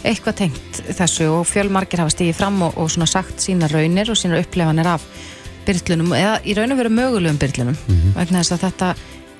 [0.07, 4.19] Eitthvað tengt þessu og fjölmargir hafa stigið fram og, og svona sagt sína raunir og
[4.19, 5.03] sína upplefanir af
[5.67, 7.77] byrlunum eða í raun og veru mögulegum byrlunum.
[8.15, 8.93] Vegna þess að þetta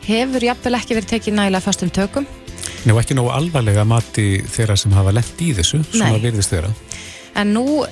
[0.10, 2.28] hefur jafnvel ekki verið tekið nægilega fastum tökum.
[2.88, 6.24] Nú ekki nógu alvarlega mati þeirra sem hafa lent í þessu, svona Nei.
[6.26, 6.72] virðist þeirra.
[7.40, 7.88] En nú uh,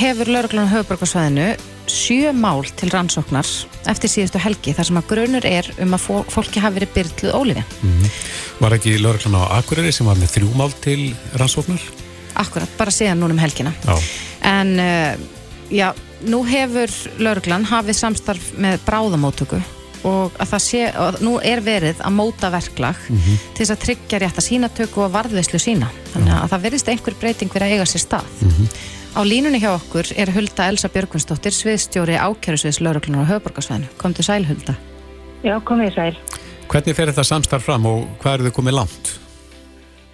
[0.00, 1.48] hefur lauruglan höfuborgarsvæðinu
[1.90, 3.48] sjö mál til rannsóknar
[3.90, 7.34] eftir síðustu helgi þar sem að grunur er um að fó- fólki hafi verið byrluð
[7.36, 7.64] ólífi.
[8.62, 11.82] Var ekki lauruglan á Akureyri sem var með þrjú mál til rannsóknar?
[12.40, 13.74] Akkurat, bara síðan núna um helgina.
[13.84, 13.98] Já.
[14.48, 15.12] En uh,
[15.74, 15.90] já,
[16.30, 19.60] nú hefur lauruglan hafið samstarf með bráðamótöku
[20.06, 20.82] og að það sé,
[21.24, 25.60] nú er verið að móta verklag til þess að tryggja rétt að sínatöku og varðveislu
[25.60, 25.90] sína.
[26.14, 28.26] Þannig að það verðist einhver breyting verið að eiga sér stað.
[29.10, 33.90] Á línunni hjá okkur er Hulda Elsa Björgvinsdóttir, sviðstjóri ákjærusviðs lauruglunar á höfuborgarsvæðinu.
[33.98, 34.76] Komdu sæl Hulda.
[35.42, 36.14] Já, komið sæl.
[36.70, 39.10] Hvernig fer þetta samstarf fram og hvað eru þau komið langt?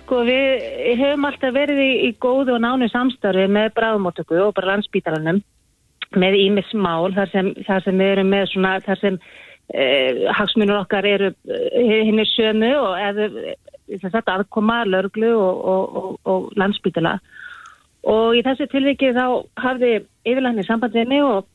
[0.06, 4.72] Sko við höfum alltaf verið í, í góðu og nánu samstarfi með bráðumóttöku og bara
[4.72, 5.42] landsbítalanum
[6.16, 7.82] með ímis mál þar sem, þar
[9.02, 9.18] sem
[9.74, 13.28] eh, hagsmunur okkar eru eh, hinn er sömu og eða
[13.86, 17.16] þess að aðkoma lörglu og, og, og, og landsbítala
[18.06, 19.26] og í þessu tilviki þá
[19.62, 19.92] hafði
[20.26, 21.48] yfirlækni samband við mig og,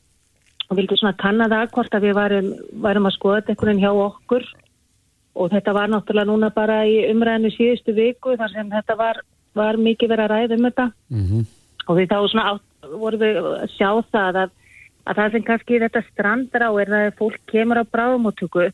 [0.72, 2.52] vildi svona kanna það hvort að við varum,
[2.84, 4.44] varum að skoða þetta einhvern veginn hjá okkur.
[5.36, 9.20] Og þetta var náttúrulega núna bara í umræðinu síðustu viku þar sem þetta var,
[9.56, 10.86] var mikið verið að ræða um þetta.
[11.12, 11.44] Mm
[11.88, 12.66] og við þá svona átt,
[12.98, 14.52] vorum við að sjá það að,
[15.08, 18.68] að það sem kannski þetta strandar á er að ef fólk kemur á bráðumóttöku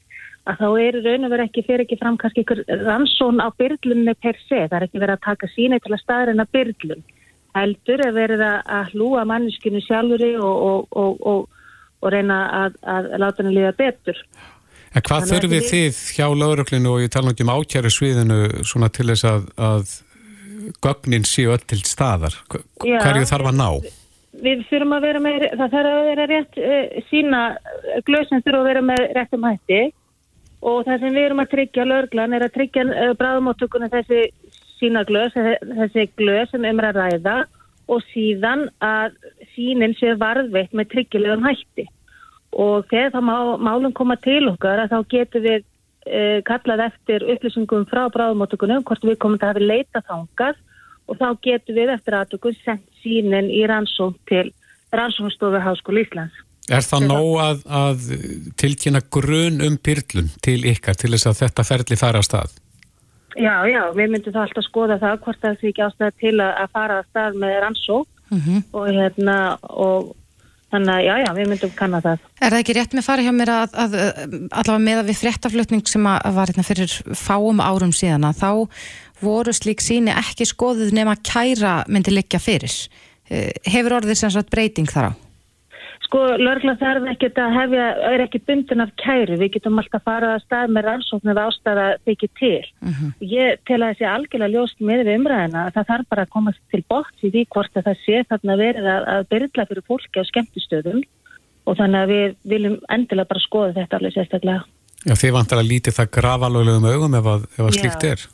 [0.49, 3.49] að þá er í raun og verið ekki fyrir ekki fram kannski ykkur rannsón á
[3.61, 7.03] byrlunni per se, það er ekki verið að taka sína til að staðurinn að byrlun
[7.59, 11.49] heldur er verið að, að hlúa manneskinu sjálfuri og, og, og, og,
[12.05, 14.21] og reyna að, að láta henni líða betur
[14.97, 18.39] En hvað að þurfið við- þið hjá lauruglinu og ég tala ekki um ákjæru sviðinu
[18.65, 19.91] svona til þess að, að
[20.85, 22.37] gögnin séu öll til staðar?
[22.49, 23.69] Hverju þarf að ná?
[24.43, 27.43] Við þurfum að vera með, það þarf að vera rétt uh, sína,
[28.07, 29.83] glösin þurfa að vera með réttum hætti.
[30.69, 34.25] Og það sem við erum að tryggja löglan er að tryggja uh, bráðumáttökunni þessi
[34.79, 37.37] sína glös, þessi glös sem um er að ræða
[37.89, 39.17] og síðan að
[39.55, 41.87] sínin sé varðveitt með tryggjulegum hætti.
[42.59, 43.37] Og þegar það má,
[43.69, 49.07] málum koma til okkar að þá getum við uh, kallað eftir upplýsingum frá bráðumáttökunum hvort
[49.07, 50.65] við komum til að hafa leita þangað.
[51.09, 54.47] Og þá getum við eftir aðtökun sendt sínin í rannsókn til
[54.95, 56.45] rannsóknstofu Háskóla Íslands.
[56.69, 58.09] Er það nóg að, að
[58.61, 62.59] tilkynna grun um byrlun til ykkar til þess að þetta ferli fara á stað?
[63.39, 66.53] Já, já, við myndum þá alltaf skoða það hvort það sé ekki ástæða til að,
[66.63, 70.15] að fara að stað með rannsókn Mm og hérna og
[70.69, 72.25] þannig að já, já, við myndum kanna það.
[72.43, 75.21] Er það ekki rétt með fara hjá mér að, að, að allavega með að við
[75.23, 78.51] fréttaflutning sem að var hérna fyrir fáum árum síðan að þá
[79.23, 82.75] voru slík síni ekki skoðuð nema kæra myndi liggja fyrir.
[83.31, 85.13] Eh, Hefur orðið sem sagt breyting þar á?
[86.09, 90.39] Sko, lörgla þarf ekkert að hefja, er ekki bundin af kæru, við getum alltaf farað
[90.39, 92.69] að stað með rannsókn eða ástæða þykir til.
[92.81, 93.11] Mhm.
[93.21, 96.63] Ég tel að þessi algjörlega ljóst með við umræðina að það þarf bara að komast
[96.73, 100.17] til bótt í því hvort að það sé þarna verið að, að byrla fyrir fólki
[100.17, 101.05] á skemmtistöðum
[101.69, 104.65] og þannig að við viljum endilega bara skoða þetta alveg sérstaklega.
[105.05, 108.29] Já, þið vantar að líti það grafalögulegum augum ef að, ef að slíkt er.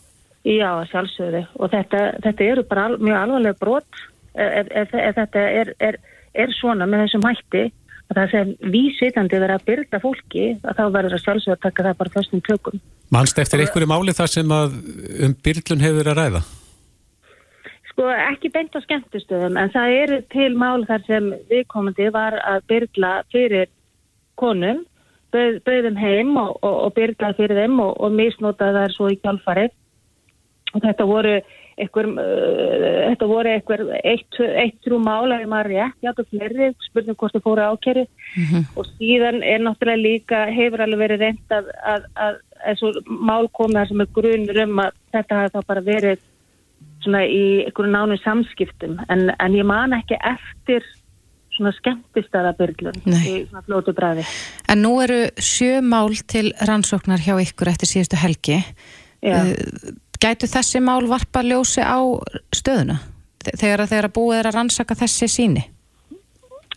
[0.44, 4.02] Já, sjálfsögðu og þetta, þetta eru bara al, mjög alvarlega brot
[4.36, 5.96] ef, ef, ef þetta er, er,
[6.36, 7.62] er svona með þessum hætti
[8.12, 11.86] að það sem vísvitandi verið að byrja fólki að þá verður að sjálfsögðu að taka
[11.86, 12.82] það bara föstum tökum.
[13.14, 14.74] Manst eftir einhverju máli þar sem að
[15.24, 16.42] um byrlun hefur að ræða?
[17.94, 22.66] Sko ekki beint á skemmtistöðum en það eru til mál þar sem viðkomandi var að
[22.68, 23.70] byrla fyrir
[24.36, 24.82] konum,
[25.32, 29.18] bauð, bauðum heim og, og, og byrlaði fyrir þeim og, og misnotaði þær svo í
[29.22, 29.72] kjálfarið
[30.74, 31.34] og þetta voru
[31.74, 36.68] einhver, uh, þetta voru einhver eitt, eitt trú mála ef maður rétt, já það flerði,
[36.88, 38.66] spurning hvort það fóru ákerri mm -hmm.
[38.76, 42.42] og síðan er náttúrulega líka, hefur alveg verið reynd að, að, að
[42.82, 46.18] og mál komið sem er grunur um að þetta hafi þá bara verið
[47.04, 50.84] svona í einhverju nánu samskiptum en, en ég man ekki eftir
[51.54, 54.24] svona skemmtistæðabyrglun í svona flótu bræði.
[54.70, 58.58] En nú eru sjö mál til rannsóknar hjá ykkur eftir síðustu helgi.
[59.22, 59.38] Já.
[59.40, 62.00] Uh, Gætu þessi mál varpa ljósi á
[62.56, 62.94] stöðuna
[63.44, 65.64] þegar, þegar búið er að rannsaka þessi síni?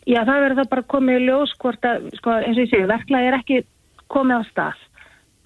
[0.08, 3.30] Já, það verður það bara komið ljós hvort að, sko, eins og ég segi, verklaði
[3.30, 3.60] er ekki
[4.12, 4.84] komið á stað.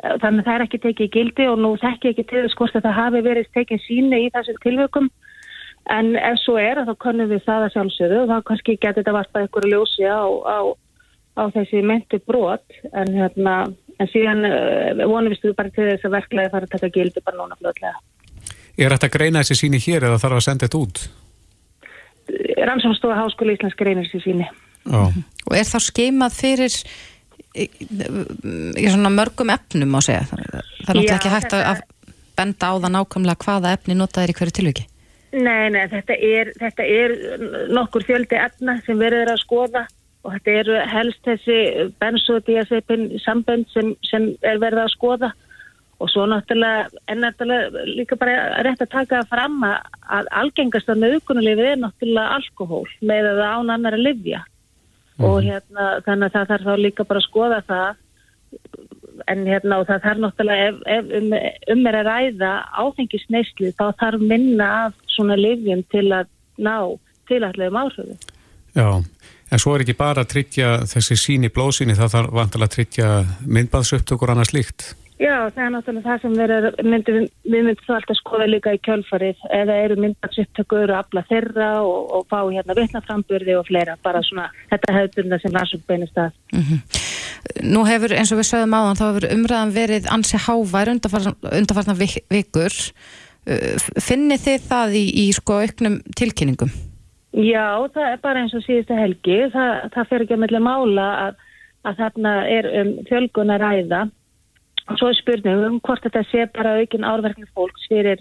[0.02, 2.88] Þannig að það er ekki tekið gildi og nú þekki ekki til þess hvort að
[2.88, 5.10] það hafi verið tekið síni í þessum tilvökum.
[5.94, 9.16] En ef svo er, þá konum við það að sjálfsögðu og þá kannski getur þetta
[9.18, 10.60] varpað einhverju ljósi á, á,
[11.38, 12.66] á þessi myndu brot.
[12.94, 13.56] En hérna,
[14.02, 17.40] en síðan uh, vonum við bara til þess að verklega fara að taka gildi bara
[17.40, 18.02] núna fljóðlega.
[18.80, 21.06] Er þetta að greina þessi síni hér eða þarf að senda þetta út?
[22.72, 24.48] Rannsóknstofa Háskóli Íslands greinir þessi síni.
[24.88, 25.02] Já.
[25.48, 26.78] Og er þá skeimað fyrir
[27.54, 30.24] í, í svona mörgum efnum á segja?
[30.32, 31.74] Það er náttúrulega ekki hægt þetta...
[31.76, 31.84] að
[32.40, 34.88] benda á það nákvæmlega hvaða efni notaðir í hverju tilviki?
[35.32, 37.14] Nei, nei, þetta er, þetta er
[37.72, 39.84] nokkur fjöldi efna sem verður að skoða
[40.22, 41.58] og þetta eru helst þessi
[42.02, 45.32] bensodiazepin sambönd sem, sem er verið að skoða
[46.02, 51.74] og svo náttúrulega en náttúrulega líka bara rétt að taka fram að algengast af nöðgunulifið
[51.74, 55.26] er náttúrulega alkohól með það án annar að livja mm.
[55.26, 58.02] og hérna þannig að það þarf þá líka bara að skoða það
[59.30, 61.34] en hérna og það þarf náttúrulega ef, ef um,
[61.76, 62.52] um er að ræða
[62.86, 66.30] áfengisneisli þá þarf minna af svona livjum til að
[66.62, 66.76] ná
[67.30, 68.18] tilallegum áhrifum.
[68.76, 68.88] Já,
[69.52, 73.08] En svo er ekki bara að tryggja þessi síni blóðsíni, það þarf vantilega að tryggja
[73.58, 74.94] myndbaðsöptökur annars líkt.
[75.22, 78.80] Já, það er náttúrulega það sem við myndum, við myndum það alltaf skoða líka í
[78.88, 84.24] kjölfarið eða eru myndbaðsöptökur og afla þeirra og, og fá hérna vittnaframburði og fleira, bara
[84.26, 86.32] svona þetta hefðbunda sem rannsók beinist að.
[86.56, 87.02] Mm -hmm.
[87.70, 92.74] Nú hefur, eins og við sögum áðan, þá hefur umræðan verið ansi hávær undarfarnar vikur.
[93.46, 96.72] Uh, Finnir þið það í, í sko auknum tilkynningum?
[97.32, 99.38] Já, það er bara eins og síðustu helgi.
[99.54, 101.38] Það, það fer ekki að meðlega mála að,
[101.88, 104.02] að þarna er um fjölgun að ræða.
[104.91, 108.20] Og svo er spurning um hvort þetta sé bara aukinn árverkning fólks fyrir,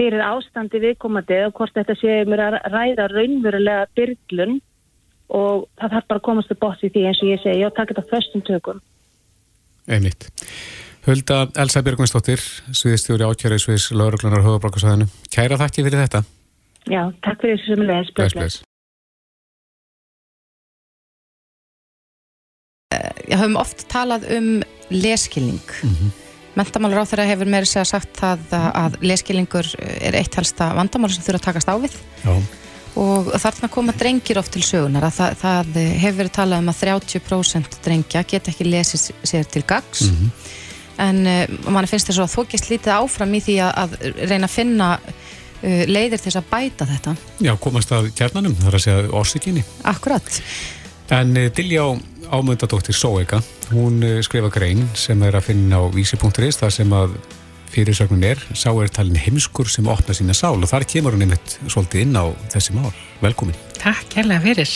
[0.00, 4.56] fyrir ástandi viðkomandi og hvort þetta sé um að ræða raunverulega byrglun
[5.28, 7.68] og það þarf bara að komast til bort í því eins og ég segi, já,
[7.76, 8.80] takk þetta förstum tökum.
[9.88, 10.30] Einmitt.
[11.04, 12.40] Hulda Elsa Björgvinsdóttir,
[12.72, 15.08] sviðistjóri ákjörði sviðis lauruglunar höfabrákarsæðinu.
[15.32, 16.24] Kæra þakki fyrir þetta.
[16.88, 18.14] Já, takk fyrir þessu sem leðis.
[18.16, 18.62] Bless, bless.
[23.28, 24.48] Ég hafum oft talað um
[24.88, 25.60] leskilning.
[25.82, 26.14] Mm -hmm.
[26.58, 31.22] Mentamálur á þeirra hefur meira segja sagt það að leskilningur er eitt helsta vandamál sem
[31.22, 31.94] þurfa að takast á við.
[32.24, 32.34] Já.
[32.96, 36.80] Og þarna koma drengir oft til sögunar að það, það hefur verið talað um að
[36.82, 40.00] 30% drengja get ekki lesið sér til gags.
[40.00, 40.30] Mm -hmm.
[40.98, 43.90] En uh, mann finnst þess að þó gest lítið áfram í því að, að
[44.30, 44.98] reyna að finna
[45.62, 47.14] leiðir til þess að bæta þetta.
[47.42, 50.40] Já, komast að kjarnanum, það er að segja orsíkinni Akkurat.
[51.14, 51.84] En uh, Diljá
[52.28, 53.40] ámöndadóttir Sóega
[53.72, 57.16] hún uh, skrifa grein sem er að finna á vísi.is þar sem að
[57.72, 60.56] fyrirsögnun er, sá er talin heimskur sem opna sína sál.
[60.56, 62.92] Og þar kemur hún einmitt svolítið inn á þessi mál.
[63.20, 63.56] Velkomin.
[63.76, 64.74] Takk, kærlega fyrir.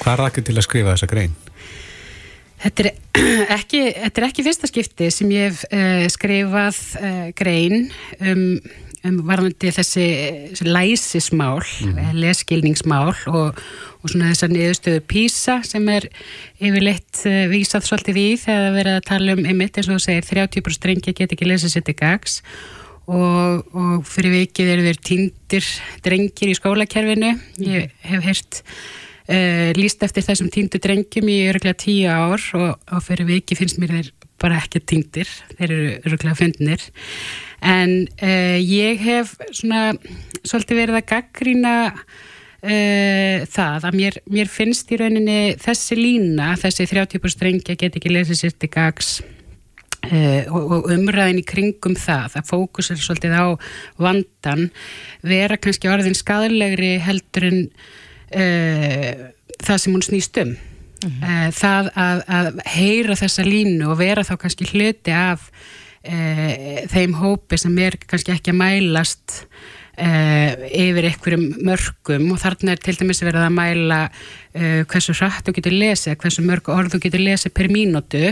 [0.00, 1.36] Hvað er rækkið til að skrifa þessa grein?
[2.64, 2.90] Þetta er
[3.58, 7.88] ekki, þetta er ekki fyrsta skipti sem ég hef uh, skrifað uh, grein
[8.20, 8.44] um
[9.04, 10.04] um varðandi þessi,
[10.52, 12.14] þessi læsismál, mm.
[12.16, 13.60] leskilningsmál og,
[14.00, 16.08] og svona þessar niðurstöðu PISA sem er
[16.60, 20.06] yfirleitt uh, vísað svolítið í þegar það verið að tala um einmitt eins og þú
[20.06, 22.40] segir 30% strengi get ekki lesið sér til gags
[23.04, 25.70] og, og fyrir vikið eru þeir týndir
[26.04, 27.34] drengir í skólakerfinu.
[27.60, 33.04] Ég hef heyrt uh, líst eftir þessum týndu drengjum í öruglega tíu ár og, og
[33.04, 36.88] fyrir vikið finnst mér þeir bara ekki týndir, þeir eru öruglega fundnir
[37.64, 39.94] en uh, ég hef svona
[40.44, 46.88] svolítið verið að gaggrína uh, það að mér, mér finnst í rauninni þessi lína, þessi
[46.90, 49.16] 30% strengja get ekki lesið sér til gags
[50.04, 53.56] Uh, og, og umræðin í kringum það að fókus er svolítið á
[53.96, 54.66] vandan
[55.24, 57.62] vera kannski orðin skadlegri heldur en
[59.64, 60.50] það sem hún snýst um
[61.04, 61.48] mm -hmm.
[61.48, 65.50] uh, það að, að heyra þessa línu og vera þá kannski hluti af
[66.04, 69.40] e, þeim hópi sem er kannski ekki að mælast
[69.98, 75.46] uh, yfir einhverjum mörgum og þarna er til dæmis verið að mæla uh, hversu hratt
[75.46, 78.22] þú getur lesið, hversu mörg orð þú getur lesið per mínútu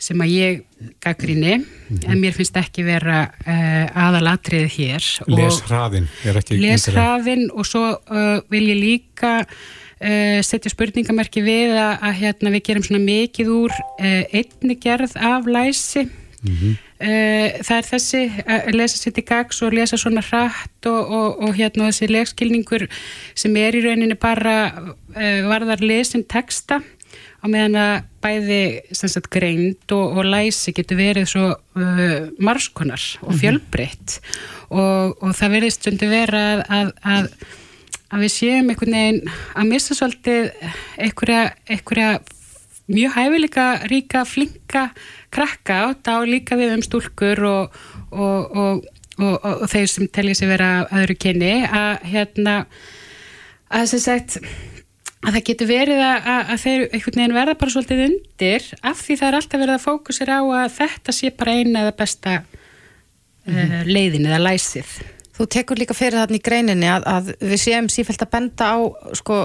[0.00, 0.62] sem að ég
[1.04, 2.12] gaggrinni mm -hmm.
[2.12, 8.00] en mér finnst ekki vera uh, aðalatrið hér Leshrafin er ekki Leshrafin og svo
[8.48, 9.46] vil ég líka
[10.40, 13.72] setja spurningamerki við að, að hérna, við gerum svona mikið úr
[14.32, 16.76] einni gerð af læsi mm -hmm.
[17.00, 21.54] Það er þessi að lesa sitt í gags og lesa svona hratt og, og, og
[21.56, 22.86] hérna þessi legskilningur
[23.38, 26.82] sem er í rauninni bara uh, varðar lesin texta
[27.40, 28.60] á meðan að bæði
[28.92, 33.40] sagt, greind og, og læsi getur verið svo uh, marskonar og mhm.
[33.40, 34.18] fjölbreytt
[34.70, 37.30] og það verðist stundu vera að, að,
[38.12, 40.52] að við séum einhvern veginn að missa svolítið
[41.00, 42.12] einhverja
[42.90, 44.88] mjög hæfileika ríka, flinka
[45.30, 47.76] krakka átt á líka við um stúlkur og,
[48.10, 52.56] og, og, og þeir sem telja sig vera öðru kynni að hérna
[53.70, 54.40] að að sagt
[55.20, 59.16] að það getur verið að, að þeir einhvern veginn verða bara svolítið undir af því
[59.20, 63.54] það er alltaf verið að fókusir á að þetta sé bara eina eða besta mm
[63.54, 63.80] -hmm.
[63.80, 65.00] uh, leiðin eða læsið
[65.40, 68.78] Þú tekur líka fyrir þarna í greininni að, að við séum sífælt að benda á
[69.16, 69.36] sko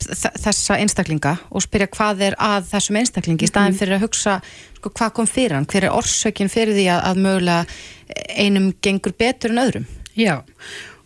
[0.00, 3.80] þessa einstaklinga og spyrja hvað er að þessum einstaklingi í staðin mhm.
[3.82, 4.36] fyrir að hugsa
[4.78, 7.64] sko, hvað kom fyrir hann, hver er orsökin fyrir því að, að mögulega
[8.40, 9.88] einum gengur betur en öðrum
[10.18, 10.42] Já,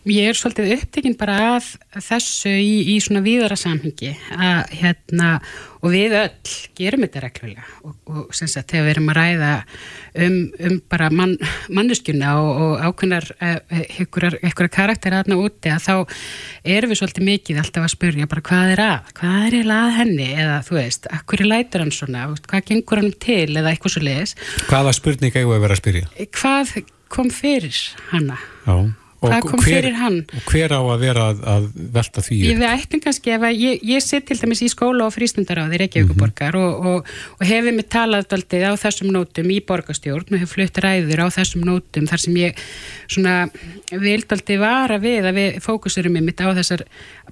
[0.05, 1.69] ég er svolítið upptekinn bara að
[2.05, 5.29] þessu í, í svona víðara samhengi að hérna
[5.85, 7.65] og við öll gerum þetta reglulega.
[7.85, 9.51] Og, og sem sagt þegar við erum að ræða
[10.25, 10.37] um,
[10.69, 11.35] um bara mann,
[11.73, 15.93] manneskjuna og, og ákveðnar einhverjar uh, karakter aðna úti að þá
[16.75, 20.27] erum við svolítið mikið alltaf að spurja bara hvað er að, hvað er að henni?
[20.35, 22.27] Eða þú veist, hvað er lætur hann svona?
[22.45, 23.49] Hvað gengur hann til?
[23.55, 24.37] Eða eitthvað svo leiðis
[24.69, 26.13] Hvaða spurning eigum við að vera að spyrja?
[26.35, 26.77] Hvað
[27.13, 27.81] kom fyrir
[28.11, 28.37] hanna?
[28.65, 30.17] Já hvað kom hver, fyrir hann.
[30.25, 33.61] og hver á að vera að, að velta því ég veit ekki kannski ef að
[33.61, 36.89] ég, ég sitt til dæmis í skóla og frístundaráði Reykjavíkuborgar mm -hmm.
[36.91, 41.25] og, og, og hefur mig talað á þessum nótum í borgastjórn og hefur flutt ræður
[41.25, 42.63] á þessum nótum þar sem ég
[43.07, 43.49] svona
[43.91, 46.85] vild aldrei vara við að við fókusurum mitt á þessar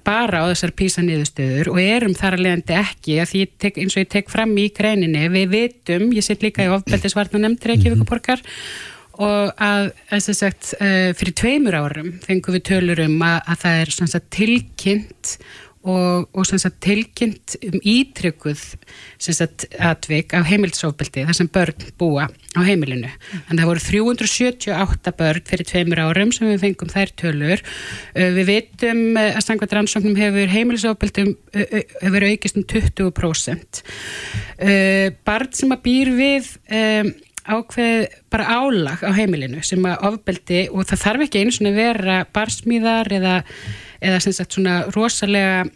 [0.04, 3.96] bara á þessar písa niðurstöður og erum þar að leiðandi ekki að því tek, eins
[3.96, 8.42] og ég tek fram í greininni við vitum, ég sitt líka í ofbeldisvarna nefnd Reykjavíkuborgar
[8.42, 13.36] mm -hmm og að, að sagt, uh, fyrir tveimur árum fengum við tölur um að,
[13.52, 15.34] að það er sagt, tilkynnt
[15.84, 18.62] og, og sagt, tilkynnt um ítrykkuð
[19.84, 23.10] atvik af heimilsofbeldi þar sem börn búa á heimilinu.
[23.46, 27.62] En það voru 378 börn fyrir tveimur árum sem við fengum þær tölur.
[28.16, 33.84] Uh, við veitum að stangvært rannsóknum hefur heimilsofbeldi um, uh, hefur aukist um 20%.
[35.26, 36.50] Barn sem að býr við
[37.44, 42.16] ákveð bara álag á heimilinu sem að ofbeldi og það þarf ekki einu svona vera
[42.34, 43.34] barsmíðar eða,
[44.00, 45.66] eða sagt, svona rosalega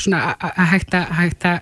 [0.00, 1.60] svona að hægt að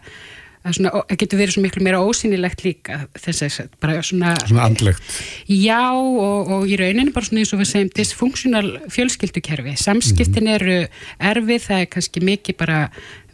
[0.66, 5.18] það getur verið svo miklu meira ósynilegt líka þess að bara svona svona andlegt.
[5.50, 9.76] Já og, og í rauninu bara svona eins og við segjum dysfunksional fjölskyldukerfi.
[9.80, 10.56] Samskiptin mhm.
[10.56, 10.78] eru
[11.32, 12.82] erfið það er kannski mikið bara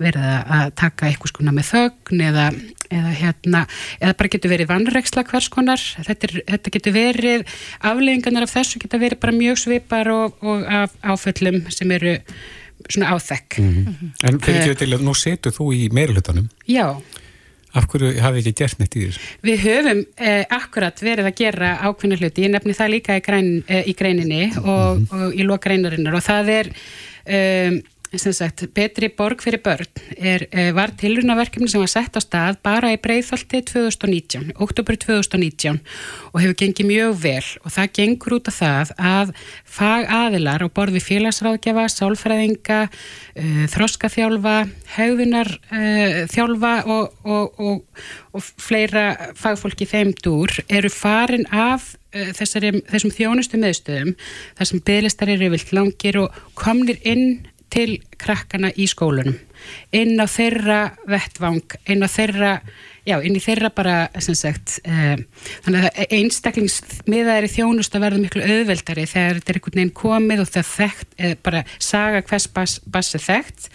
[0.03, 2.47] verið að taka eitthvað skona með þögn eða,
[2.91, 3.61] eða hérna
[4.01, 5.85] eða bara getur verið vannregsla hvers konar.
[6.09, 7.47] Þetta, er, þetta getur verið
[7.93, 12.18] afleggingarnar af þessu getur verið bara mjög svipar og, og af áföllum sem eru
[12.89, 14.28] svona áþekk mm -hmm.
[14.28, 17.03] En fyrir ekki til að nú setur þú í meirulutanum Já
[17.73, 19.20] Af hverju hafi ekki gert neitt í þér?
[19.49, 23.49] Við höfum eh, akkurat verið að gera ákveðna hluti, ég nefni það líka í, græn,
[23.66, 25.23] eh, í greininni og, mm -hmm.
[25.23, 27.81] og í loka greinarinnar og það er um,
[28.13, 29.89] Sagt, betri borg fyrir börn
[30.21, 35.81] er, eh, var tilrunaverkefni sem var sett á stað bara í breyðfaldi 2019, oktober 2019
[36.35, 37.47] og hefur gengið mjög vel.
[37.65, 39.33] Og það gengur út af það að
[39.65, 48.05] fag aðilar og borð við félagsráðgjafa, sálfræðinga, uh, þroskaþjálfa, haugðunar uh, þjálfa og, og, og,
[48.37, 54.13] og fleira fagfólki þeimdúr eru farin af uh, þessari, þessum þjónustu meðstöðum
[54.59, 59.39] þar sem bygglistar eru vilt langir og komnir inn til krakkana í skólunum
[59.95, 62.53] inn á þeirra vettvang inn á þeirra
[63.07, 65.18] já, inn í þeirra bara sagt, eh,
[65.64, 70.43] þannig að einstaklingsmiðaðir í þjónust að verða miklu auðveldari þegar þetta er einhvern veginn komið
[70.45, 73.70] og það þekkt, eh, bara saga hvers bass, bass er þekkt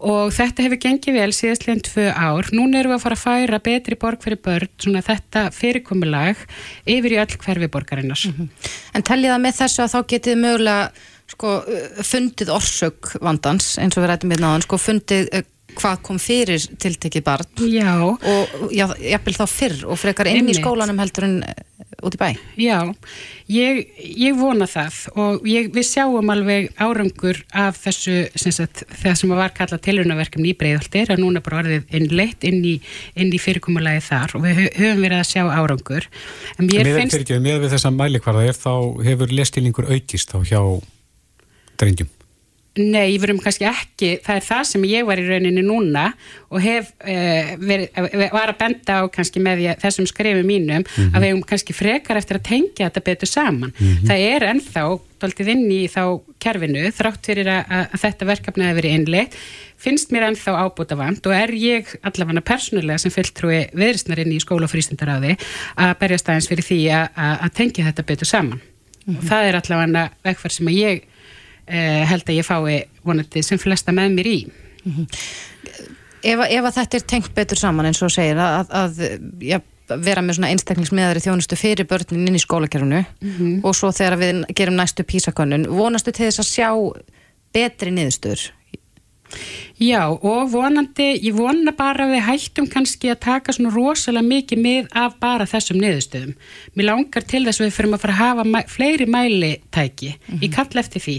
[0.00, 2.48] og þetta hefur gengið vel síðastleginn tvö ár.
[2.56, 6.40] Nún erum við að fara að færa betri borg fyrir börn, svona þetta fyrirkomulag
[6.88, 8.22] yfir í öll hverfi borgarinnar.
[8.24, 8.48] Mm -hmm.
[8.94, 10.92] En tellið að með þessu að þá getið mögulega
[11.30, 11.54] sko,
[12.06, 15.46] fundið orsök vandans eins og við rættum við náðan, sko, fundið uh,
[15.78, 17.94] hvað kom fyrir tiltekið barn já.
[18.02, 21.36] og jáfnvel þá fyrr og frekar inn í skólanum heldur en
[22.06, 22.28] út í bæ?
[22.60, 22.78] Já,
[23.50, 29.34] ég, ég vona það og ég, við sjáum alveg árangur af þessu sagt, það sem
[29.36, 32.76] var kallað tilrunaverkefni í breyðaldir að núna bara orðið innleitt inn í,
[33.20, 36.08] inn í fyrirkomulagi þar og við höfum verið að sjá árangur
[36.56, 37.18] en mér finnst...
[37.18, 38.72] Fyrir, með við þessa mælikvarða er þá
[39.10, 40.62] hefur lestilningur aukist á hjá
[41.80, 42.10] drengjum?
[42.78, 46.04] Nei, ég verðum kannski ekki, það er það sem ég var í rauninni núna
[46.54, 50.86] og hef uh, verið, eh, var að benda á kannski með þessum skrifum mínum mm
[50.86, 51.10] -hmm.
[51.10, 53.72] að við hefum kannski frekar eftir að tengja þetta betur saman.
[53.74, 54.06] Mm -hmm.
[54.06, 54.84] Það er ennþá
[55.20, 56.02] doldið inn í þá
[56.38, 59.34] kerfinu þrátt fyrir að, að þetta verkefni hefur verið innleitt,
[59.76, 64.40] finnst mér ennþá ábúta vant og er ég allavega persónulega sem fylgtrúi viðristnar inn í
[64.40, 65.36] skóla og frístundaráði
[65.74, 68.60] að berjast aðeins fyrir því að, að tengja þetta betur saman.
[68.60, 69.18] Mm -hmm.
[69.18, 71.09] Og það er allavega vegferð sem að ég
[71.70, 75.06] eh, held að ég fái vonandi sem flesta með mér í mm -hmm.
[76.22, 79.02] ef, ef að þetta er tengt betur saman eins og segir að, að
[79.40, 79.60] ja,
[79.96, 83.60] vera með svona einstaklingsmiðari þjónustu fyrir börnin inn í skólakerfunu mm -hmm.
[83.64, 86.70] og svo þegar við gerum næstu písakönnun vonastu til þess að sjá
[87.52, 88.50] betri niðurstur
[89.80, 94.62] Já og vonandi, ég vona bara að við hættum kannski að taka svona rosalega mikið
[94.66, 96.36] mið af bara þessum niðurstöðum.
[96.74, 100.34] Mér langar til þess að við fyrir að fara að hafa mæ, fleiri mælitæki, mm
[100.34, 100.42] -hmm.
[100.44, 101.18] ég kall eftir því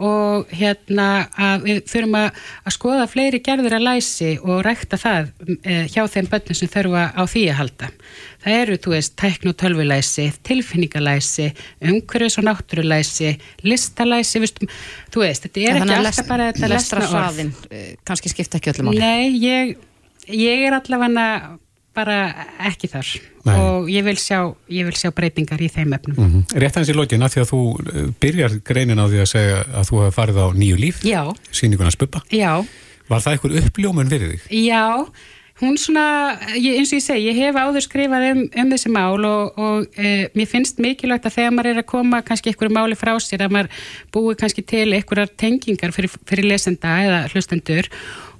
[0.00, 2.28] og hérna að við þurfum að,
[2.64, 5.28] að skoða fleiri gerður að læsi og rækta það
[5.60, 7.90] e, hjá þeim börnum sem þurfa á því að halda.
[8.40, 11.50] Það eru, þú veist, tækn og tölvulæsi, tilfinningalæsi,
[11.90, 13.34] umhverfis og náttúrulæsi,
[13.68, 14.70] listalæsi, viðstum,
[15.12, 17.42] þú veist, þetta er ekki alltaf bara þetta lesna orð.
[17.68, 19.02] Eh, Kanski skipta ekki öllum áli.
[19.02, 19.74] Nei, ég,
[20.32, 21.26] ég er allavega
[21.96, 22.16] bara
[22.70, 23.08] ekki þar
[23.44, 23.54] Nei.
[23.58, 26.16] og ég vil, sjá, ég vil sjá breytingar í þeim efnum.
[26.16, 26.60] Mm -hmm.
[26.62, 27.62] Rétt hans í lógin að því að þú
[27.94, 31.02] eh, byrjar greinin á því að segja að þú hefði farið á nýju líf,
[31.50, 32.22] síninguna spuppa.
[32.30, 32.64] Já.
[33.10, 34.42] Var það einhver uppljómun fyrir þig?
[34.70, 34.86] Já,
[35.60, 36.04] hún svona,
[36.56, 40.00] ég, eins og ég segi, ég hef áður skrifað um, um þessi mál og, og
[40.00, 43.44] e, mér finnst mikilvægt að þegar maður er að koma kannski einhverju máli frá sér
[43.44, 47.90] að maður búi kannski til einhverjar tengingar fyrir, fyrir lesenda eða hlustendur.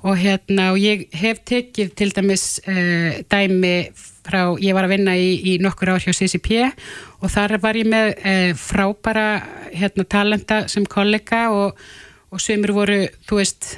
[0.00, 3.74] Og hérna og ég hef tekið til dæmis uh, dæmi
[4.24, 6.70] frá, ég var að vinna í, í nokkur ár hjá CCP
[7.20, 9.26] og þar var ég með uh, frábara
[9.76, 11.76] hérna talenda sem kollega og,
[12.30, 13.68] og sömur voru, þú veist,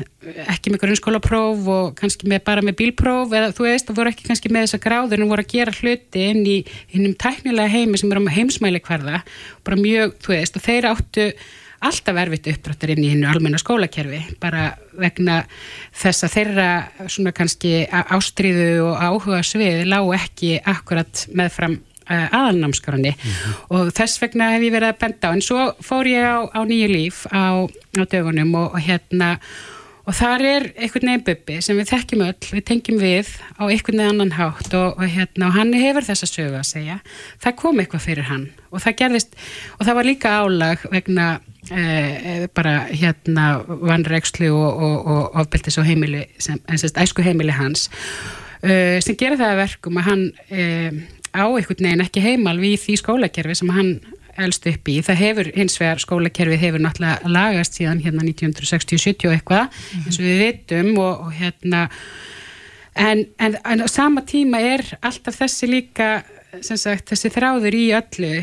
[0.53, 4.29] ekki með grunnskólapróf og kannski með, bara með bílpróf eða þú veist, það voru ekki
[4.29, 6.59] kannski með þessa gráður en voru að gera hluti inn í
[6.93, 9.23] hinnum tæknilega heimi sem er á heimsmæli hverða,
[9.65, 11.29] bara mjög, þú veist, og þeir áttu
[11.83, 15.41] alltaf erfitt uppbrottar inn í hinnu almenna skólakerfi bara vegna
[15.99, 16.69] þess að þeirra
[17.11, 21.81] svona kannski ástriðu og áhuga svið lág ekki akkurat meðfram
[22.11, 23.61] uh, aðalnámskarunni mm -hmm.
[23.77, 26.61] og þess vegna hef ég verið að benda á en svo fór ég á, á
[26.65, 29.39] nýju líf á, á dögunum og, og hérna
[30.03, 33.99] og þar er einhvern veginn bubbi sem við þekkjum öll, við tengjum við á einhvern
[33.99, 36.99] veginn annan hátt og, og, hérna, og hann hefur þessa sögu að segja
[37.39, 39.37] það kom eitthvað fyrir hann og það gerðist
[39.79, 41.41] og það var líka álag vegna
[41.71, 47.55] Eh, bara hérna vannreikslu og, og, og ofbeltis og heimili sem, en sérst æsku heimili
[47.55, 47.85] hans
[48.67, 50.99] eh, sem gera það að verkum að hann eh,
[51.33, 53.95] á einhvern veginn ekki heimal við því skólakerfi sem hann
[54.41, 54.99] elst upp í.
[55.05, 60.07] Það hefur hins vegar skólakerfi hefur náttúrulega lagast síðan hérna 1960-70 og eitthvað mm -hmm.
[60.07, 61.89] eins og við vitum og, og hérna
[62.95, 66.23] en, en, en sama tíma er alltaf þessi líka
[66.61, 68.35] sagt, þessi þráður í öllu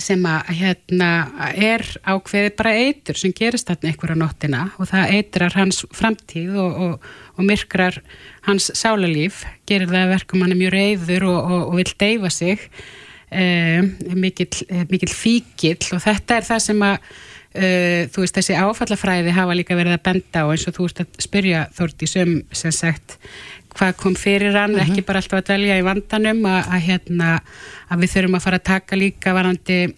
[0.00, 1.10] sem að hérna
[1.54, 6.80] er ákveði bara eitur sem gerist þarna einhverja nóttina og það eitrar hans framtíð og,
[6.86, 8.00] og, og myrkrar
[8.46, 12.68] hans sálalíf, gerir það verkum hann er mjög reyður og, og vil deyfa sig
[13.34, 19.34] um, mikill, mikill fíkill og þetta er það sem að uh, þú veist þessi áfallafræði
[19.34, 22.74] hafa líka verið að benda á eins og þú ert að spyrja Þórti sem sem
[22.74, 23.18] sagt
[23.74, 24.86] hvað kom fyrir hann, uh -huh.
[24.86, 25.06] ekki mhm.
[25.06, 27.40] bara alltaf að dvelja í vandanum að, að, hérna,
[27.90, 29.94] að við þurfum að fara að taka líka varandi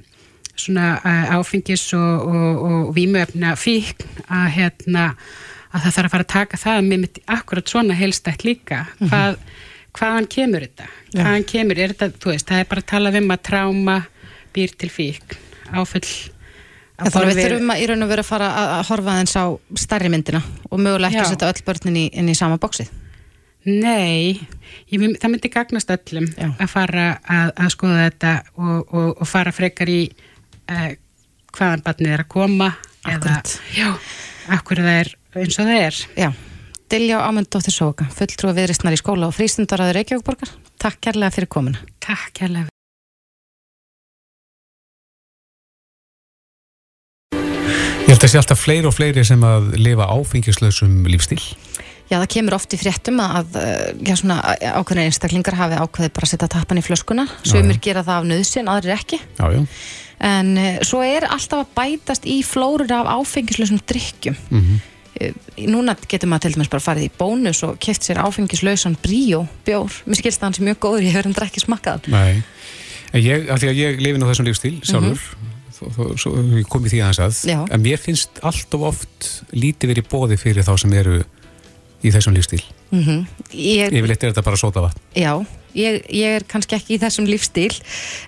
[0.57, 1.01] svona
[1.37, 5.15] áfengis og, og, og výmöfna fík að, hérna,
[5.77, 9.11] að það þarf að fara að taka það með akkurat svona helstætt líka mhm.
[9.11, 9.41] hvað,
[9.97, 11.19] hvaðan kemur þetta ja.
[11.21, 13.99] hvaðan kemur, er þetta, þú veist, það er bara að tala um að tráma
[14.57, 15.39] býr til fík
[15.75, 16.09] áfull
[16.97, 19.45] Þannig að við þurfum að í raun og vera að fara að horfa þess á
[19.83, 20.39] starri myndina
[20.71, 21.29] og mögulega ekki Já.
[21.29, 22.89] setja öll börnin í, inn í sama bóksið
[23.67, 24.39] Nei,
[24.89, 26.47] ég, það myndi gagnast öllum Já.
[26.55, 30.89] að fara að, að skoða þetta og, og, og fara frekar í uh,
[31.53, 32.71] hvaðan barnið er að koma
[33.05, 33.53] Akkurat.
[33.53, 33.91] eða já,
[34.57, 35.99] akkur það er eins og það er.
[36.17, 36.29] Já,
[36.91, 40.53] Dilja Ámundóttir Sóka, fulltrú að viðristnar í skóla og frístundaraður Reykjavíkborgar.
[40.79, 41.83] Takk kærlega fyrir komuna.
[42.05, 42.71] Takk kærlega.
[48.07, 51.43] Ég held að það sé alltaf fleiri og fleiri sem að lifa áfengislausum lífstíl.
[52.07, 54.37] Já, það kemur oft í fréttum að eh, já, svona,
[54.79, 58.71] ákveðin einstaklingar hafi ákveðið bara að setja tappan í flöskuna sumir gera það af nöðsinn,
[58.71, 59.65] aðrir ekki Já, já.
[60.31, 64.77] en uh, svo er alltaf að bætast í flórur af áfengislausum drikkjum Mhm.
[64.79, 64.93] Eh,
[65.57, 69.93] Núna getur maður til dæmis bara farið í bónus og keft sér áfengislausan bríó bjór,
[70.07, 72.43] mér skilst að hann sem mjög góður ég hefur hann ekki smakkað Nei.
[73.15, 75.23] En ég, af því að ég lifi nú þessum lífstíl sjálfur,
[75.77, 77.53] þó, þó, svo ég kom í því aðeins að, Mhm.
[77.53, 77.61] Já.
[77.75, 81.23] en mér finnst allt of oft lítið verið bóði fyrir þá sem eru
[82.03, 82.63] í þessum lífstíl.
[82.91, 85.01] mm ég, Yfirleitt er þetta bara sóta vatn.
[85.17, 85.33] Já,
[85.75, 87.73] ég, ég er kannski ekki í þessum lífstíl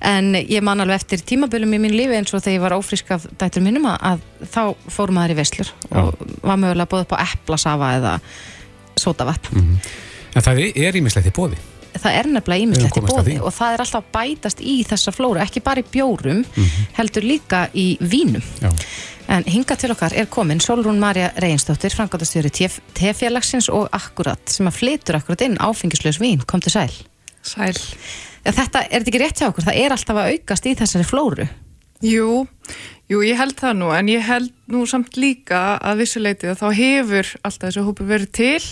[0.00, 3.10] en ég man alveg eftir tímabölum í mín lífi eins og þegar ég var ófrísk
[3.14, 7.24] af dættur mínum að, þá fórum maður í veslur og var mögulega bóðið upp á
[7.26, 8.14] eplasafa eða
[8.98, 9.66] sótavatn.
[10.34, 11.58] En það er ímislegt í bóði.
[11.98, 15.62] Það er nefnilega ímislegt í bóði og það er alltaf bætast í þessa flóru, ekki
[15.64, 16.42] bara í bjórum,
[16.98, 18.44] heldur líka í vínum.
[18.62, 18.70] Já.
[19.28, 22.48] En hinga til okkar er komin Solrún Marja Reynsdóttir, frangatastjóri
[22.96, 26.94] T-félagsins og Akkurat sem að flytur akkurat inn áfengislaus vín, kom til sæl.
[27.44, 27.76] Sæl.
[28.46, 31.48] Ja, þetta er ekki rétt hjá okkur, það er alltaf að aukast í þessari flóru.
[32.04, 32.46] Jú,
[33.10, 36.68] jú, ég held það nú, en ég held nú samt líka að vissuleiti að þá
[36.78, 38.62] hefur alltaf þessi hópur verið til,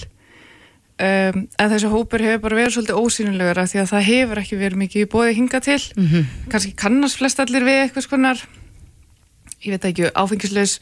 [1.01, 4.61] um, en þessi hópur hefur bara verið svolítið ósýnilegur af því að það hefur ekki
[4.61, 5.81] verið mikið í bóði hinga til.
[5.97, 6.31] Mhm.
[6.53, 8.45] Kannski kannast flest allir við eitthvað skonar,
[9.65, 10.79] ég veit ekki, áfengisleis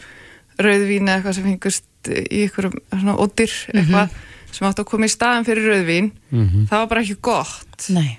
[0.58, 1.84] rauðvín eða eitthvað sem fengust
[2.14, 4.10] í einhverjum svona ódýr, eitthvað
[4.54, 6.12] sem átt að koma í staðan fyrir rauðvín.
[6.68, 8.18] Það var bara ekki gott Nei.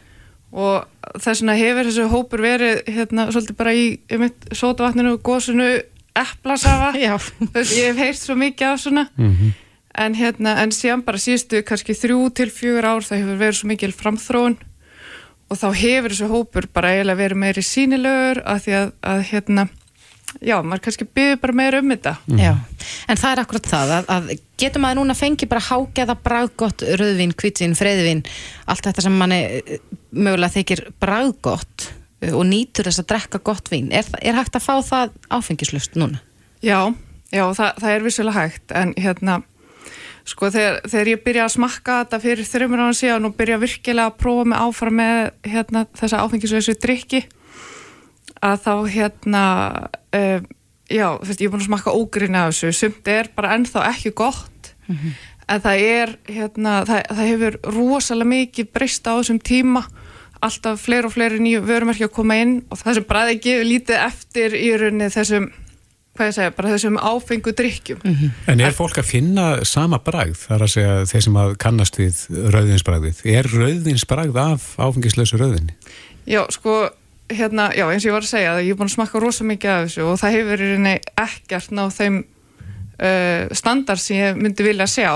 [0.51, 0.87] og
[1.21, 5.69] þess vegna hefur þessu hópur verið hérna svolítið bara í um sótavatninu og gósunu
[6.15, 9.05] eplasafa ég hef heyrt svo mikið af svona
[10.01, 13.71] en hérna en síðan bara síðustu kannski þrjú til fjögur ár það hefur verið svo
[13.71, 14.57] mikil framþróun
[15.45, 19.67] og þá hefur þessu hópur bara eiginlega verið meiri sínilegur að því að, að hérna
[20.43, 22.53] já, maður kannski byður bara meira um þetta Já,
[23.11, 24.31] en það er akkurat það að, að
[24.61, 28.23] getur maður núna fengið bara hágeða braggott rauðvín, hvítvin, freyðvín
[28.71, 29.79] allt þetta sem manni eh,
[30.11, 31.89] mögulega þykir braggott
[32.21, 35.99] eh, og nýtur þess að drekka gott vín er, er hægt að fá það áfengislust
[35.99, 36.21] núna?
[36.65, 36.89] Já,
[37.31, 39.43] já það, það er vissulega hægt en hérna
[40.25, 44.09] sko þegar, þegar ég byrja að smakka þetta fyrir þreymur ára síðan og byrja virkilega
[44.09, 47.21] að prófa mig áfram með hérna, þessa áfengislösu drikki
[48.45, 49.43] að þá hérna
[50.17, 50.39] uh,
[50.89, 54.15] já, veist, ég er búin að smakka ógrinni af þessu, sumt er bara ennþá ekki
[54.17, 54.73] gott
[55.49, 59.85] en það er hérna, það, það hefur rosalega mikið breyst á þessum tíma.
[60.45, 64.01] Alltaf fleiri og fleiri nýju vörumerki að koma inn og það sem bræði gefur lítið
[64.03, 65.47] eftir í rauninni þessum
[66.15, 68.03] hvað ég segja, bara þessum áfengu drikkjum
[68.51, 72.21] En er fólk að finna sama bragð, þar að segja þeir sem að kannast við
[72.55, 73.23] rauðinsbragðið?
[73.35, 75.75] Er rauðinsbragð af áfengislausu rauðinni?
[76.25, 76.77] Já, sko,
[77.31, 79.47] hérna, já, eins og ég var að segja að ég er búin að smakka rosa
[79.47, 80.95] mikið af þessu og það hefur í rauninni
[81.25, 85.11] ekkert ná þeim uh, standard sem ég myndi vilja sjá.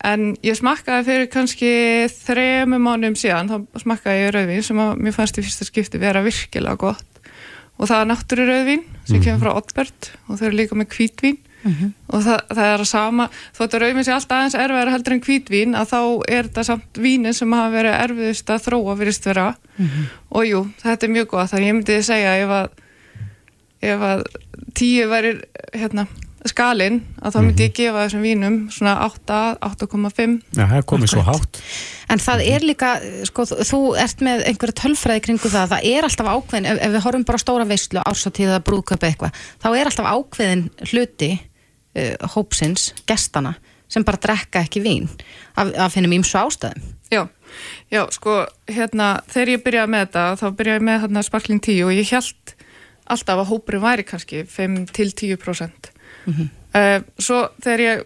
[0.00, 1.70] En ég smakkaði fyrir kannski
[2.22, 6.22] þremu mánum síðan, þá smakkaði ég rauðvín sem að mér fannst í fyrsta skipti vera
[6.24, 7.09] virkilega gott
[7.80, 11.38] og það er náttúru rauðvín sem kemur frá Oddbert og þau eru líka með hvítvín
[12.08, 13.26] og það, það er að sama
[13.56, 16.00] þótt að rauðvín sé alltaf aðeins erfiðar heldur en hvítvín að þá
[16.36, 19.48] er þetta samt vínin sem hafa verið erfiðust að þróa virðist vera.
[20.30, 22.70] Og jú, þetta er mjög gott þannig ég myndi segja ef að
[23.90, 24.24] ef að
[24.76, 25.34] tíu væri
[25.72, 26.06] hérna,
[26.48, 31.10] skalinn að þá myndi ég gefa þessum vínum svona 8, 8,5 Já, það er komið
[31.12, 31.58] svo hátt.
[32.10, 32.92] En það er líka,
[33.28, 37.04] sko, þú- ert með einhverja tölfræði kringu það, það er alltaf ákveðin, ef, ef við
[37.04, 42.94] horfum bara á stóra veislu, ársatíða, brúðköp eitthvað, þá er alltaf ákveðin hluti uh, hópsins,
[43.06, 43.54] gestana,
[43.90, 45.10] sem bara drekka ekki vín,
[45.56, 46.88] af, af finnum ímsu ástæðum.
[47.10, 47.24] Já,
[47.90, 51.84] já, sko, hérna, þegar ég byrjaði með þetta, þá byrjaði ég með hérna sparkling 10
[51.84, 52.54] og ég held
[53.10, 54.94] alltaf að hópurinn væri kannski 5
[56.24, 56.48] til 10%.
[56.48, 56.48] Mm
[57.18, 58.02] svo þegar ég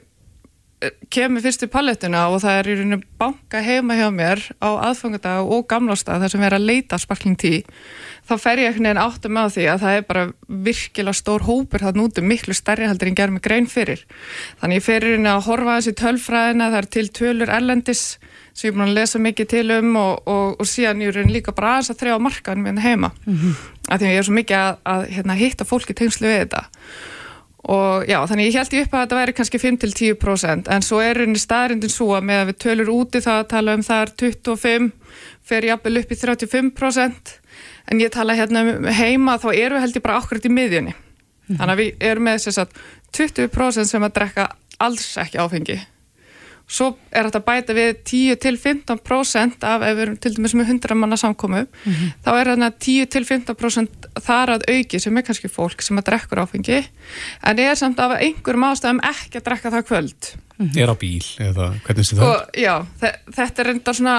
[0.80, 4.68] eh, kem með fyrstu pallettuna og það er í rauninu banka heima hjá mér á
[4.88, 7.64] aðfangadag og gamlástað þar sem er að leita sparkling 10,
[8.28, 11.84] þá fer ég einhvern veginn áttum með því að það er bara virkilega stór hópur
[11.84, 14.06] það núti miklu stærri heldur en gerð með grein fyrir.
[14.60, 18.18] Þannig ég fer í rauninu að horfa þessi tölfræðina, það er til tölur erlendis
[18.54, 21.30] sem ég er búin að lesa mikið til um og, og, og síðan ég er
[21.30, 23.54] líka bara aðeins að þrjá markaðin með heima mm -hmm.
[23.90, 26.62] að því að ég er svo mikið að, að hérna, hitta fólki tengslu við þetta
[27.70, 31.22] og já, þannig ég held ég upp að þetta væri kannski 5-10% en svo er
[31.22, 34.12] henni staðrindin svo að með að við tölur úti það að tala um það er
[34.24, 34.90] 25
[35.48, 37.32] fer jafnvel upp í 35%
[37.92, 40.94] en ég tala hérna um heima þá eru við held ég bara akkurat í miðjunni.
[41.44, 42.78] Þannig að við erum með þess að
[43.16, 44.46] 20% sem að drekka
[44.84, 45.80] alls ekki áfengi
[46.66, 51.16] svo er þetta bæta við 10-15% af ef við erum til dæmis með 100 manna
[51.20, 51.64] samkomu
[52.24, 56.78] þá er þarna 10-15% þar að auki sem er kannski fólk sem að drekkur áfengi
[57.44, 60.30] en er samt af einhverjum ástæðum ekki að drekka það kvöld.
[60.78, 62.24] Er á bíl eða hvernig sé það?
[62.30, 64.16] og já, þe- þetta er enda svona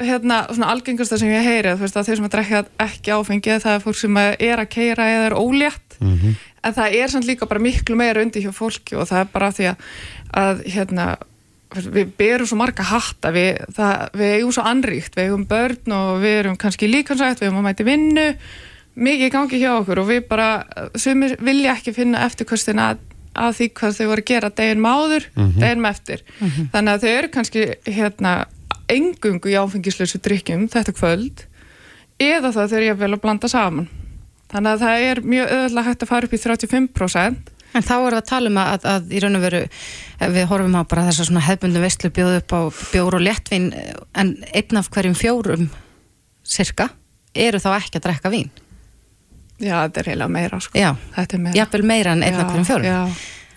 [0.00, 3.60] hérna, svona algengasta sem ég heyri þú veist að þeir sem að drekka ekki áfengi
[3.62, 7.24] það er fólk sem að er að keira eða er ólétt en það er samt
[7.30, 9.86] líka bara miklu meira undir hjá fólki og það er bara því að,
[10.36, 11.06] að hérna
[11.74, 16.22] við berum svo marga hatta við, það, við eigum svo anríkt, við eigum börn og
[16.22, 18.26] við erum kannski líkansætt, við erum að mæti vinnu
[18.96, 20.48] mikið gangi hjá okkur og við bara,
[20.96, 23.02] sumir vilja ekki finna eftirkostin að,
[23.36, 25.58] að því hvað þau voru að gera deginn máður, mm -hmm.
[25.60, 26.22] deginn með eftir.
[26.72, 28.32] Þannig að þau eru kannski hérna
[28.88, 31.44] engungu í áfengislausu drikkjum þetta kvöld
[32.22, 33.88] eða það þau eru vel að blanda saman.
[34.46, 38.14] Þannig að það er mjög öðvöldlega hægt að fara upp í 35% En þá er
[38.14, 41.06] það að tala um að, að í raun og veru ef við horfum á bara
[41.08, 42.60] þessar svona hefbundu veistlu bjóðu upp á
[42.92, 43.66] bjór og léttvin
[44.16, 45.66] en einn af hverjum fjórum
[46.46, 46.88] cirka
[47.34, 48.52] eru þá ekki að drekka vín
[49.56, 50.76] Já, þetta er heila meira sko.
[50.76, 52.98] Já, Þetta er meira jafnvel meira en einn af hverjum fjórum já.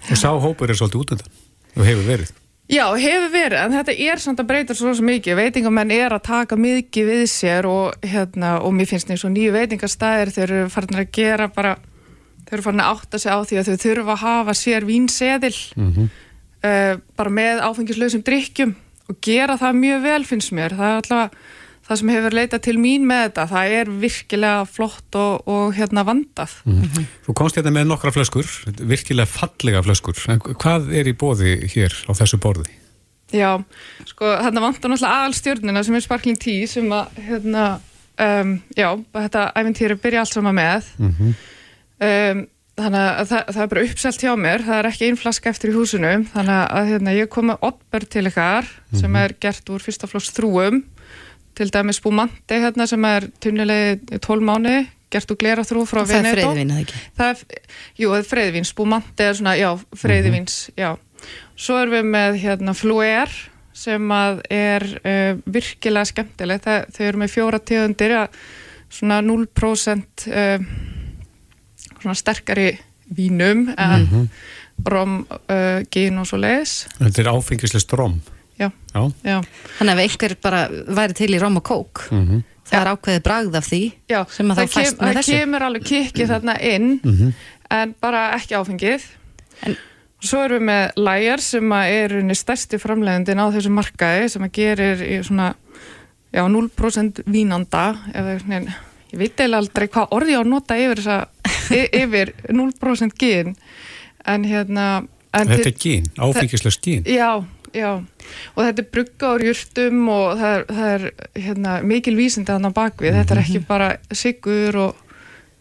[0.10, 1.34] Og sá hópur er svolítið út undan
[1.76, 2.30] og hefur verið.
[2.70, 6.57] Já, hefur verið, en þetta er samt að breyta svo mikið, veitingamenn er að taka
[6.60, 11.01] mikið við sér og, hérna, og mér finnst eins og nýju veitingastæðir þeir eru farin
[11.01, 11.76] að gera bara
[12.49, 15.55] þeir eru farin að átta sig á því að þau þurfa að hafa sér vínseðil
[15.77, 16.09] Mm
[16.65, 18.75] uh, bara með áfengislausum drikkjum
[19.09, 20.75] og gera það mjög vel finnst mér.
[20.77, 21.55] Það er alltaf
[21.89, 23.45] það sem hefur leitað til mín með þetta.
[23.49, 26.53] Það er virkilega flott og, og hérna vandað.
[27.25, 30.19] Þú komst hérna með nokkra flöskur, virkilega fallega flöskur.
[30.29, 32.69] En hvað er í bóði hér á þessu borði?
[33.33, 33.59] Já,
[34.09, 37.65] sko þarna vantar náttúrulega aðalstjörnina sem er Sparkling Tea sem að hérna,
[38.25, 40.93] um, já, þetta æfintýri byrja allt saman með.
[40.97, 41.33] Mm
[42.05, 42.45] um,
[42.79, 45.73] þannig að það, það er bara uppselt hjá mér það er ekki ein flaska eftir
[45.73, 49.83] í húsinu þannig að hérna, ég kom með oddbörn til ykkar sem er gert úr
[49.83, 50.83] fyrsta flóks þrúum
[51.59, 54.77] til dæmis spúmanti hérna sem er tunnilegi 12 mánu
[55.11, 56.49] gert úr glera þrú frá og það er Veneto.
[56.49, 56.99] freyðvin eða ekki?
[57.17, 60.89] Það er, jú, það er freyðvins, spúmanti er svona, já, freyðvins, já.
[61.59, 63.33] Svo erum við með hérna fluer
[63.79, 68.15] sem að er uh, virkilega skemmtilegt, það, þau eru með fjóra tegundir
[68.93, 70.69] svona 0% uh,
[72.01, 72.69] svona sterkari
[73.15, 74.29] vínum en
[74.85, 78.19] rom, uh, gin og svo leis, Þetta er áfengislega stróm.
[78.59, 79.01] já, Já.
[79.23, 79.39] já.
[79.79, 83.21] Þannig að ef einhver bara væri til í rom og kók Mm það er ákveðið
[83.25, 83.77] bragð af því
[84.11, 85.37] Já, sem að það, þá fæst kem, með það þessu.
[85.39, 87.33] kemur alveg kikkið þarna inn
[87.71, 89.01] en bara ekki áfengið.
[89.65, 89.77] En-
[90.21, 94.45] svo erum við með Læjar sem að er unni stærsti framleiðendin á þessu markaði sem
[94.45, 95.47] að gerir í svona
[96.29, 98.69] já, 0% vínanda eða, nein,
[99.13, 101.17] ég veit eiginlega aldrei hvað orði ég á að nota yfir, þessa,
[101.72, 103.55] yfir 0% gin.
[104.28, 104.89] En hérna
[105.34, 107.03] en Þetta er gín, áfengislega skín.
[107.05, 107.43] Já,
[107.76, 107.91] já,
[108.55, 111.05] og þetta er brugga úr jurtum og það er, það er
[111.45, 115.05] hérna, mikil vísindi hann á bakvið, þetta er ekki bara sigur og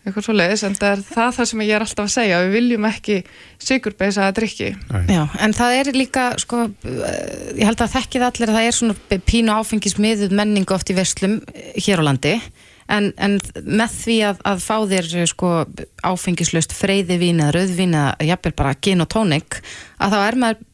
[0.08, 2.54] eitthvað svo leiðis, en það er það, það sem ég er alltaf að segja, við
[2.56, 3.16] viljum ekki
[3.60, 4.70] sigurbeisa að drikki.
[5.10, 9.20] Já, en það er líka, sko, ég held að þekkið allir að það er svona
[9.28, 11.42] pínu áfengismiðuð menningu oft í verslum
[11.76, 12.38] hér á landi,
[12.92, 15.52] en, en með því að, að fá þér eh, sko
[16.06, 19.60] áfengislaust freyðivín eða rauðvín eða jafnvel bara gin og tónik,
[20.00, 20.64] að þá er maður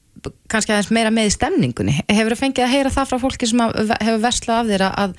[0.49, 1.97] kannski aðeins meira með í stemningunni.
[2.09, 5.19] Hefur þú fengið að heyra það frá fólki sem að, hefur verslað af þér að,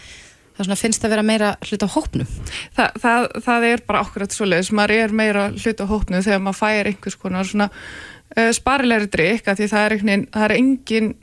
[0.56, 2.34] að það finnst að vera meira hlut á hópnum?
[2.78, 6.44] Þa, það, það er bara okkur svo leiðis, maður er meira hlut á hópnu þegar
[6.46, 10.56] maður fær einhvers konar svona uh, sparilegri drikk, að því það er, engin, það er
[10.58, 11.14] engin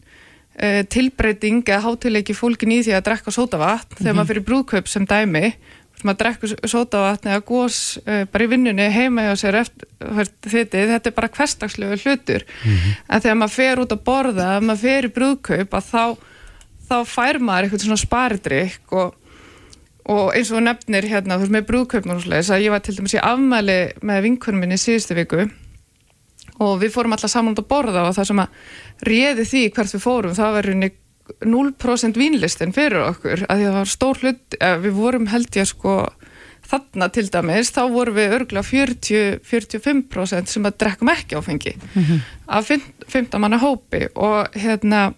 [0.56, 5.06] uh, tilbreyting eða hátileiki fólkin í því að drekka sótavatn þegar maður fyrir brúðkaup sem
[5.08, 5.54] dæmi
[6.02, 9.86] maður drekkur sótavatn eða gós uh, bara í vinnunni heima hjá sér eftir
[10.50, 12.46] þetta, þetta er bara hverstagslegu hlutur.
[13.06, 16.04] En þegar maður fer út að borða ef maður fer í brúðkaup að þá,
[16.88, 19.18] þá fær maður eitthvað svona sparidrykk og
[20.10, 22.96] og eins og nefnir hérna, þú veist með brúðkaupnum og svoleiðis að ég var til
[22.96, 25.44] dæmis í afmæli með vinkunum minni síðustu viku
[26.62, 28.66] og við fórum alltaf saman út að borða og það sem að
[29.08, 30.92] réði því hvert við fórum það var rauninni
[31.46, 35.70] 0% vínlistin fyrir okkur að því það var stór hlut eh, við vorum held ég
[35.70, 35.96] sko
[36.72, 41.74] þarna til dæmis, þá vorum við örgulega 40-45% sem að drekkum ekki áfengi
[42.46, 44.06] af 15 manna hópi.
[44.14, 45.10] Og hérna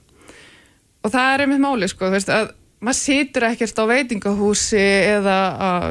[1.05, 2.55] og það er einmitt máli sko, þú veist að
[2.85, 4.83] maður situr ekkert á veitingahúsi
[5.17, 5.87] eða að,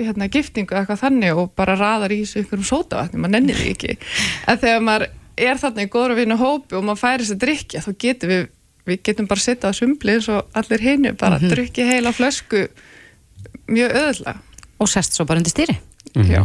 [0.00, 3.60] hérna, giftingu eða eitthvað þannig og bara raðar í þessu ykkur um sótavatni, maður nennir
[3.60, 5.08] því ekki en þegar maður
[5.40, 8.34] er þarna í góður að vinna hópi og maður færi þess að drikja þá getum
[8.34, 8.46] við,
[8.90, 11.54] við getum bara sitta á sumbli eins og allir hinni, bara mm -hmm.
[11.54, 12.68] drikja heila flösku
[13.70, 14.36] mjög öðla
[14.80, 15.76] Og sest svo bara undir stýri?
[16.16, 16.44] Já.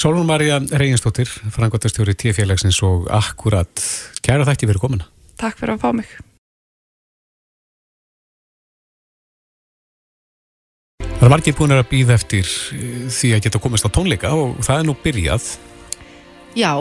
[0.00, 3.84] Sólun Marja Reginsdóttir, frangotastjóri T-félagsins og akkurat
[4.24, 5.08] kæra þætti verið komuna.
[5.40, 6.29] Takk fyrir að fá mig
[11.30, 14.56] Það er margir búin að býða eftir eh, því að geta komist á tónleika og
[14.66, 15.44] það er nú byrjað.
[16.58, 16.72] Já,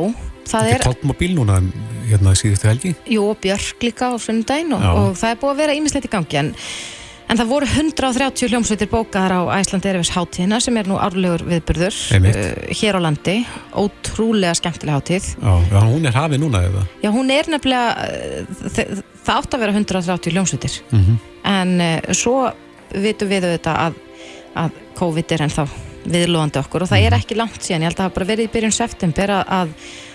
[0.50, 1.60] það er, er tálpmobil núna
[2.10, 2.96] hérna síðustu helgi.
[3.06, 6.40] jú, Björk líka á sunnudaginn og, og það er búið að vera ímislegt í gangi
[6.42, 6.50] en,
[7.30, 12.00] en það voru 130 hljómsveitir bókaðar á Æsland Erfis hátíðina sem er nú árlegur viðburður
[12.18, 12.42] Einmitt.
[12.42, 13.36] uh, hér á landi,
[13.78, 15.30] ótrúlega skemmtilega hátíð.
[15.38, 16.88] Já, já, hún er hafið núna eða?
[17.06, 21.20] Já, hún er nefnilega, uh, þ- það átt að vera 130 hljómsveitir Mm
[21.50, 22.50] en uh, svo
[22.98, 23.94] vitum við auðvitað að,
[24.60, 25.66] að COVID er ennþá
[26.10, 28.48] viðlóðandi okkur og það er ekki langt síðan, ég held að það hafa bara verið
[28.48, 29.74] í byrjun september að, að,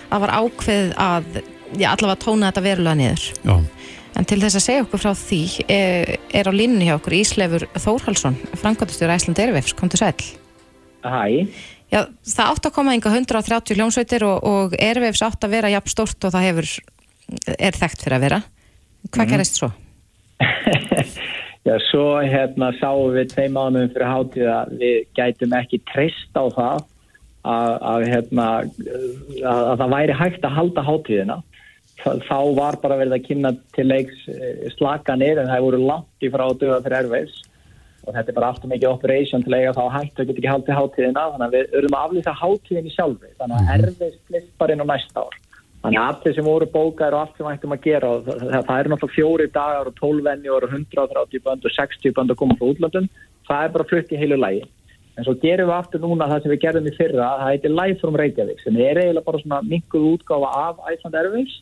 [0.09, 1.29] að var ákveð að,
[1.75, 3.27] já, allavega tóna þetta verulega niður.
[3.45, 3.55] Já.
[4.15, 7.67] En til þess að segja okkur frá því er, er á línunni hjá okkur Íslefur
[7.75, 10.15] Þórhalsson, framkvæmdastjóri Æsland Erfefs, kom til sæl.
[11.05, 11.49] Hæ,
[11.93, 15.91] Já, það átt að koma enga 130 hljómsveitir og, og Erfefs átt að vera jafn
[15.93, 16.71] stórt og það hefur,
[17.55, 18.39] er þekkt fyrir að vera.
[19.13, 19.69] Hvað gerist svo?
[21.65, 26.43] já svo hérna sáum við tvei mánuðum fyrir hátíð að við gætum ekki treyst á
[26.53, 26.83] það
[27.45, 28.69] að, að hérna að,
[29.49, 31.37] að það væri hægt að halda hátíðina.
[32.03, 36.25] Þa- Þá var bara verið að kynna til leiks eh, slakanir en það voru langt
[36.25, 37.37] í frá duga fyrir erfiðs
[38.05, 40.77] og þetta er bara alltaf mikið operation til eiga þá hægt að geta ekki haldið
[40.77, 44.83] hátíðina þannig að við erum að aflýsa hátíðinni sjálfri þannig að erfiðs flist bara inn
[44.85, 45.39] á næsta ár.
[45.85, 48.63] Þannig að allir sem voru bókar og allt sem ættum að gera og það, það,
[48.65, 52.39] það eru náttúrulega fjóri dagar og 12 venni og 130 bönd og 60 bönd að
[52.39, 53.09] koma frá útlöndum.
[53.45, 54.63] Það er bara flutt í heilu lægi.
[55.15, 57.99] En svo gerum við aftur núna það sem við gerðum í fyrra, það heitir Live
[58.01, 61.53] from Reykjavík sem er eiginlega bara svona minkuð útgáfa af Iceland Airways,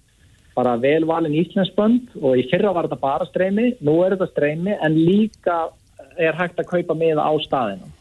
[0.56, 4.98] bara velvalin íslensbönd og í fyrra var þetta bara streymi, nú er þetta streymi en
[4.98, 5.60] líka
[6.18, 7.92] er hægt að kaupa miða á staðinu.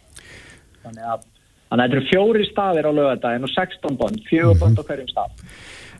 [0.86, 1.28] Þannig að,
[1.68, 5.12] þannig að þetta eru fjóri staðir á lögadaginn og 16 bönd, fjögur bönd á hverjum
[5.12, 5.44] stað.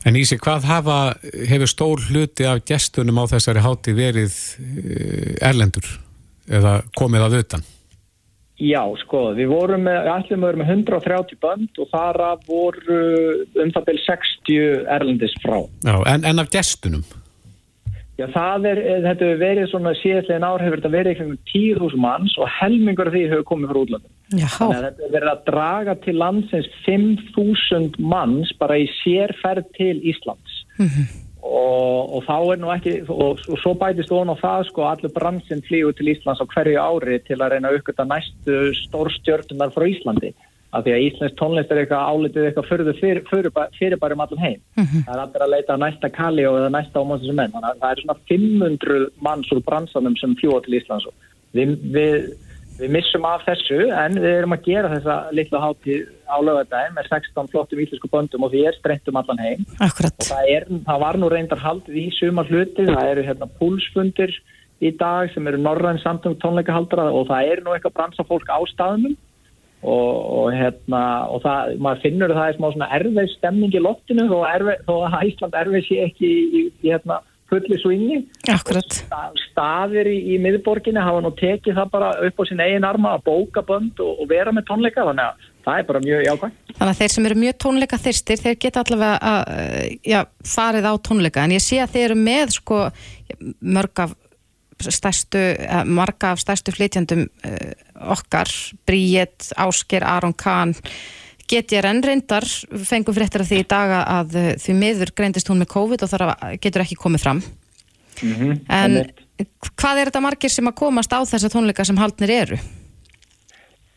[0.03, 0.97] En Ísi, hvað hafa,
[1.47, 5.87] hefur stór hluti af gestunum á þessari háti verið eh, erlendur
[6.51, 7.63] eða komið að utan?
[8.63, 12.99] Já, sko, við vorum með, að vera með 130 bönd og þar af voru
[13.63, 15.57] um það byrj 60 erlendis frá.
[15.87, 17.03] Já, en, en af gestunum?
[18.13, 22.51] Já, er, þetta hefur verið svona síðastlegin ár hefur þetta verið eitthvað 10.000 manns og
[22.59, 24.11] helmingur af því hefur komið frá útlandum.
[24.33, 29.73] Já, Þannig að þetta hefur verið að draga til landsins 5.000 manns bara í sérferð
[29.79, 30.61] til Íslands.
[31.43, 35.11] Og, og þá er nú ekki, og, og svo bætist ofan á það sko allur
[35.17, 39.89] bransinn flýgur til Íslands á hverju ári til að reyna að uppgöta næstu stórstjörnunar frá
[39.89, 40.31] Íslandi.
[40.73, 44.61] Af því að Íslands tónlist er eitthvað álitið eitthvað fyrir, fyrir, fyrirbæri um allan heim.
[45.05, 47.53] Það er allir að leita að næsta Kali og næsta ámóðsins sem menn.
[47.53, 51.05] Þannig að það er svona 500 manns úr bransanum sem fljúa til Íslands.
[51.53, 52.15] Við, við,
[52.79, 57.11] við missum af þessu en við erum að gera þessa litla hátíð á lögadaginn með
[57.11, 59.61] 16 flottum íslensku böndum og því er strengt um allan heim.
[59.77, 60.17] akkurat.
[60.17, 64.33] Og það, er, það var nú reyndar haldið í sumar hluti, það eru hérna púlsfundir
[64.83, 69.13] í dag sem eru norræn samtum tónleikahaldara og það eru nú eitthvað bransafólk á staðnum
[69.83, 71.03] og, og hérna
[71.33, 74.81] og það, maður finnur að það er smá svona erfið stemning í loftinu þó, erfið,
[74.87, 77.19] þó að Ísland erfið sé ekki í, í, í hérna
[77.53, 77.77] fulli.
[79.05, 83.11] Sta- staðir í, í miðborginni hafa nú tekið það bara upp á sín eigin arma
[83.17, 86.59] að bóka bönd og, og vera með tónleika þannig að það er bara mjög jákvæmt
[86.73, 89.43] Þannig að þeir sem eru mjög tónleika þyrstir, þeir geta allavega að,
[90.09, 90.19] já,
[90.55, 92.79] farið á tónleika, en ég sé að þeir eru með sko
[93.61, 94.15] mörg af
[94.91, 97.71] stærstu, eh, marga af stærstu flytjandum uh,
[98.15, 98.49] okkar,
[98.87, 100.75] Bríett, Ásker, Aron Kahn,
[101.47, 102.47] GTRN reyndar,
[102.87, 106.13] fengum fréttir af því í daga að uh, því miður greindist hún með COVID og
[106.13, 106.27] þar
[106.63, 107.43] getur ekki komið fram.
[108.23, 109.19] En einmitt.
[109.73, 112.59] hvað er þetta margir sem að komast á þessa tónleika sem haldnir eru?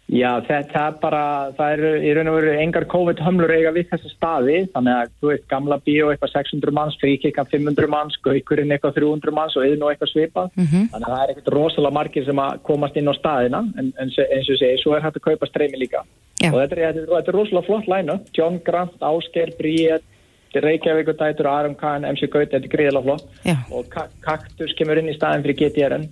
[0.07, 1.21] Já, þetta er bara,
[1.59, 5.31] það eru í raun og veru engar COVID-hömlur eiga við þessa staði, þannig að þú
[5.33, 9.83] veist, gamla bíó eitthvað 600 manns, fríkika 500 manns, gaukurinn eitthvað 300 manns og yðn
[9.83, 10.53] og eitthvað svipað,
[10.93, 14.13] þannig að það er eitthvað rosalega margir sem að komast inn á staðina, en, en
[14.15, 16.05] eins og segi, svo er hægt að kaupa streymi líka.
[16.39, 16.53] Já.
[16.55, 20.07] Og þetta er, þetta, er, þetta er rosalega flott læna, John Grant, Ásker, Bríett,
[20.55, 23.57] Reykjavík og Dætur, Aram Khan, MC Gaut, þetta er gríðilega flott Já.
[23.75, 26.07] og Ka- Kaktus kemur inn í staðin fyrir GTRN.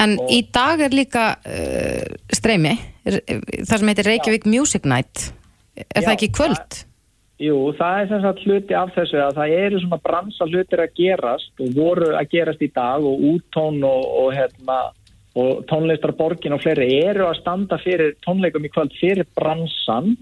[0.00, 2.76] En í dag er líka uh, streymi,
[3.06, 5.30] það sem heitir Reykjavík Music Night.
[5.80, 6.80] Er það Já, ekki í kvöld?
[7.40, 10.96] Jú, það er sem sagt hluti af þessu að það eru svona bransa hlutir að
[10.98, 14.80] gerast og voru að gerast í dag og úttón og, og, hérna,
[15.40, 20.18] og tónlistarborgin og fleiri eru að standa fyrir tónleikum í kvöld fyrir bransan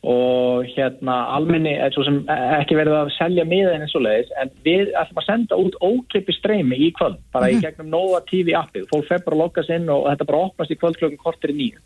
[0.00, 4.52] og hérna almenni, eða svo sem ekki verið að selja miðan eins og leiðis en
[4.64, 8.86] við ætlum að senda út ókippi streymi í kvöld, bara í gegnum Nova TV appið,
[8.88, 11.52] fólk fer bara að lokka sig inn og þetta bara opnast í kvöld klokkum kortir
[11.52, 11.84] í nýju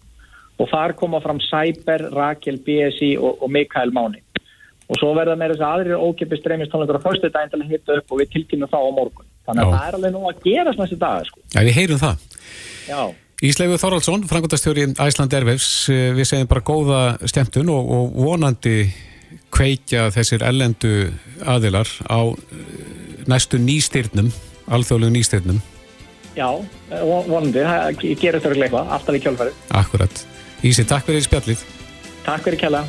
[0.63, 4.23] og þar koma fram Cyber, Rakel, BSI og, og Mikael Máni
[4.85, 7.99] og svo verða með þess að aðrir ókippi streymistónleikar á fyrstu daginn til að hitta
[7.99, 9.75] upp og við tilkynum þá á morgun þannig að Já.
[9.75, 11.41] það er alveg nú að gerast næstu dag sko.
[11.55, 12.27] Já, við heyrum það.
[12.85, 13.01] Já,
[13.43, 18.77] Íslegu Þorvaldsson, frangotastjóri Æsland Erfefs, við segjum bara góða stemtun og, og vonandi
[19.55, 21.13] kveikja þessir ellendu
[21.47, 22.67] aðilar á eh,
[23.31, 24.31] næstu nýstyrnum,
[24.71, 25.63] alþjóðlegu nýstyrnum.
[26.35, 26.49] Já,
[26.91, 29.57] vonandi, það gerir þörgulega eitthvað, alltaf í kjálfæri.
[29.83, 30.25] Akkurat.
[30.67, 31.67] Ísi, takk fyrir spjallið.
[32.25, 32.85] Takk fyrir kjalla.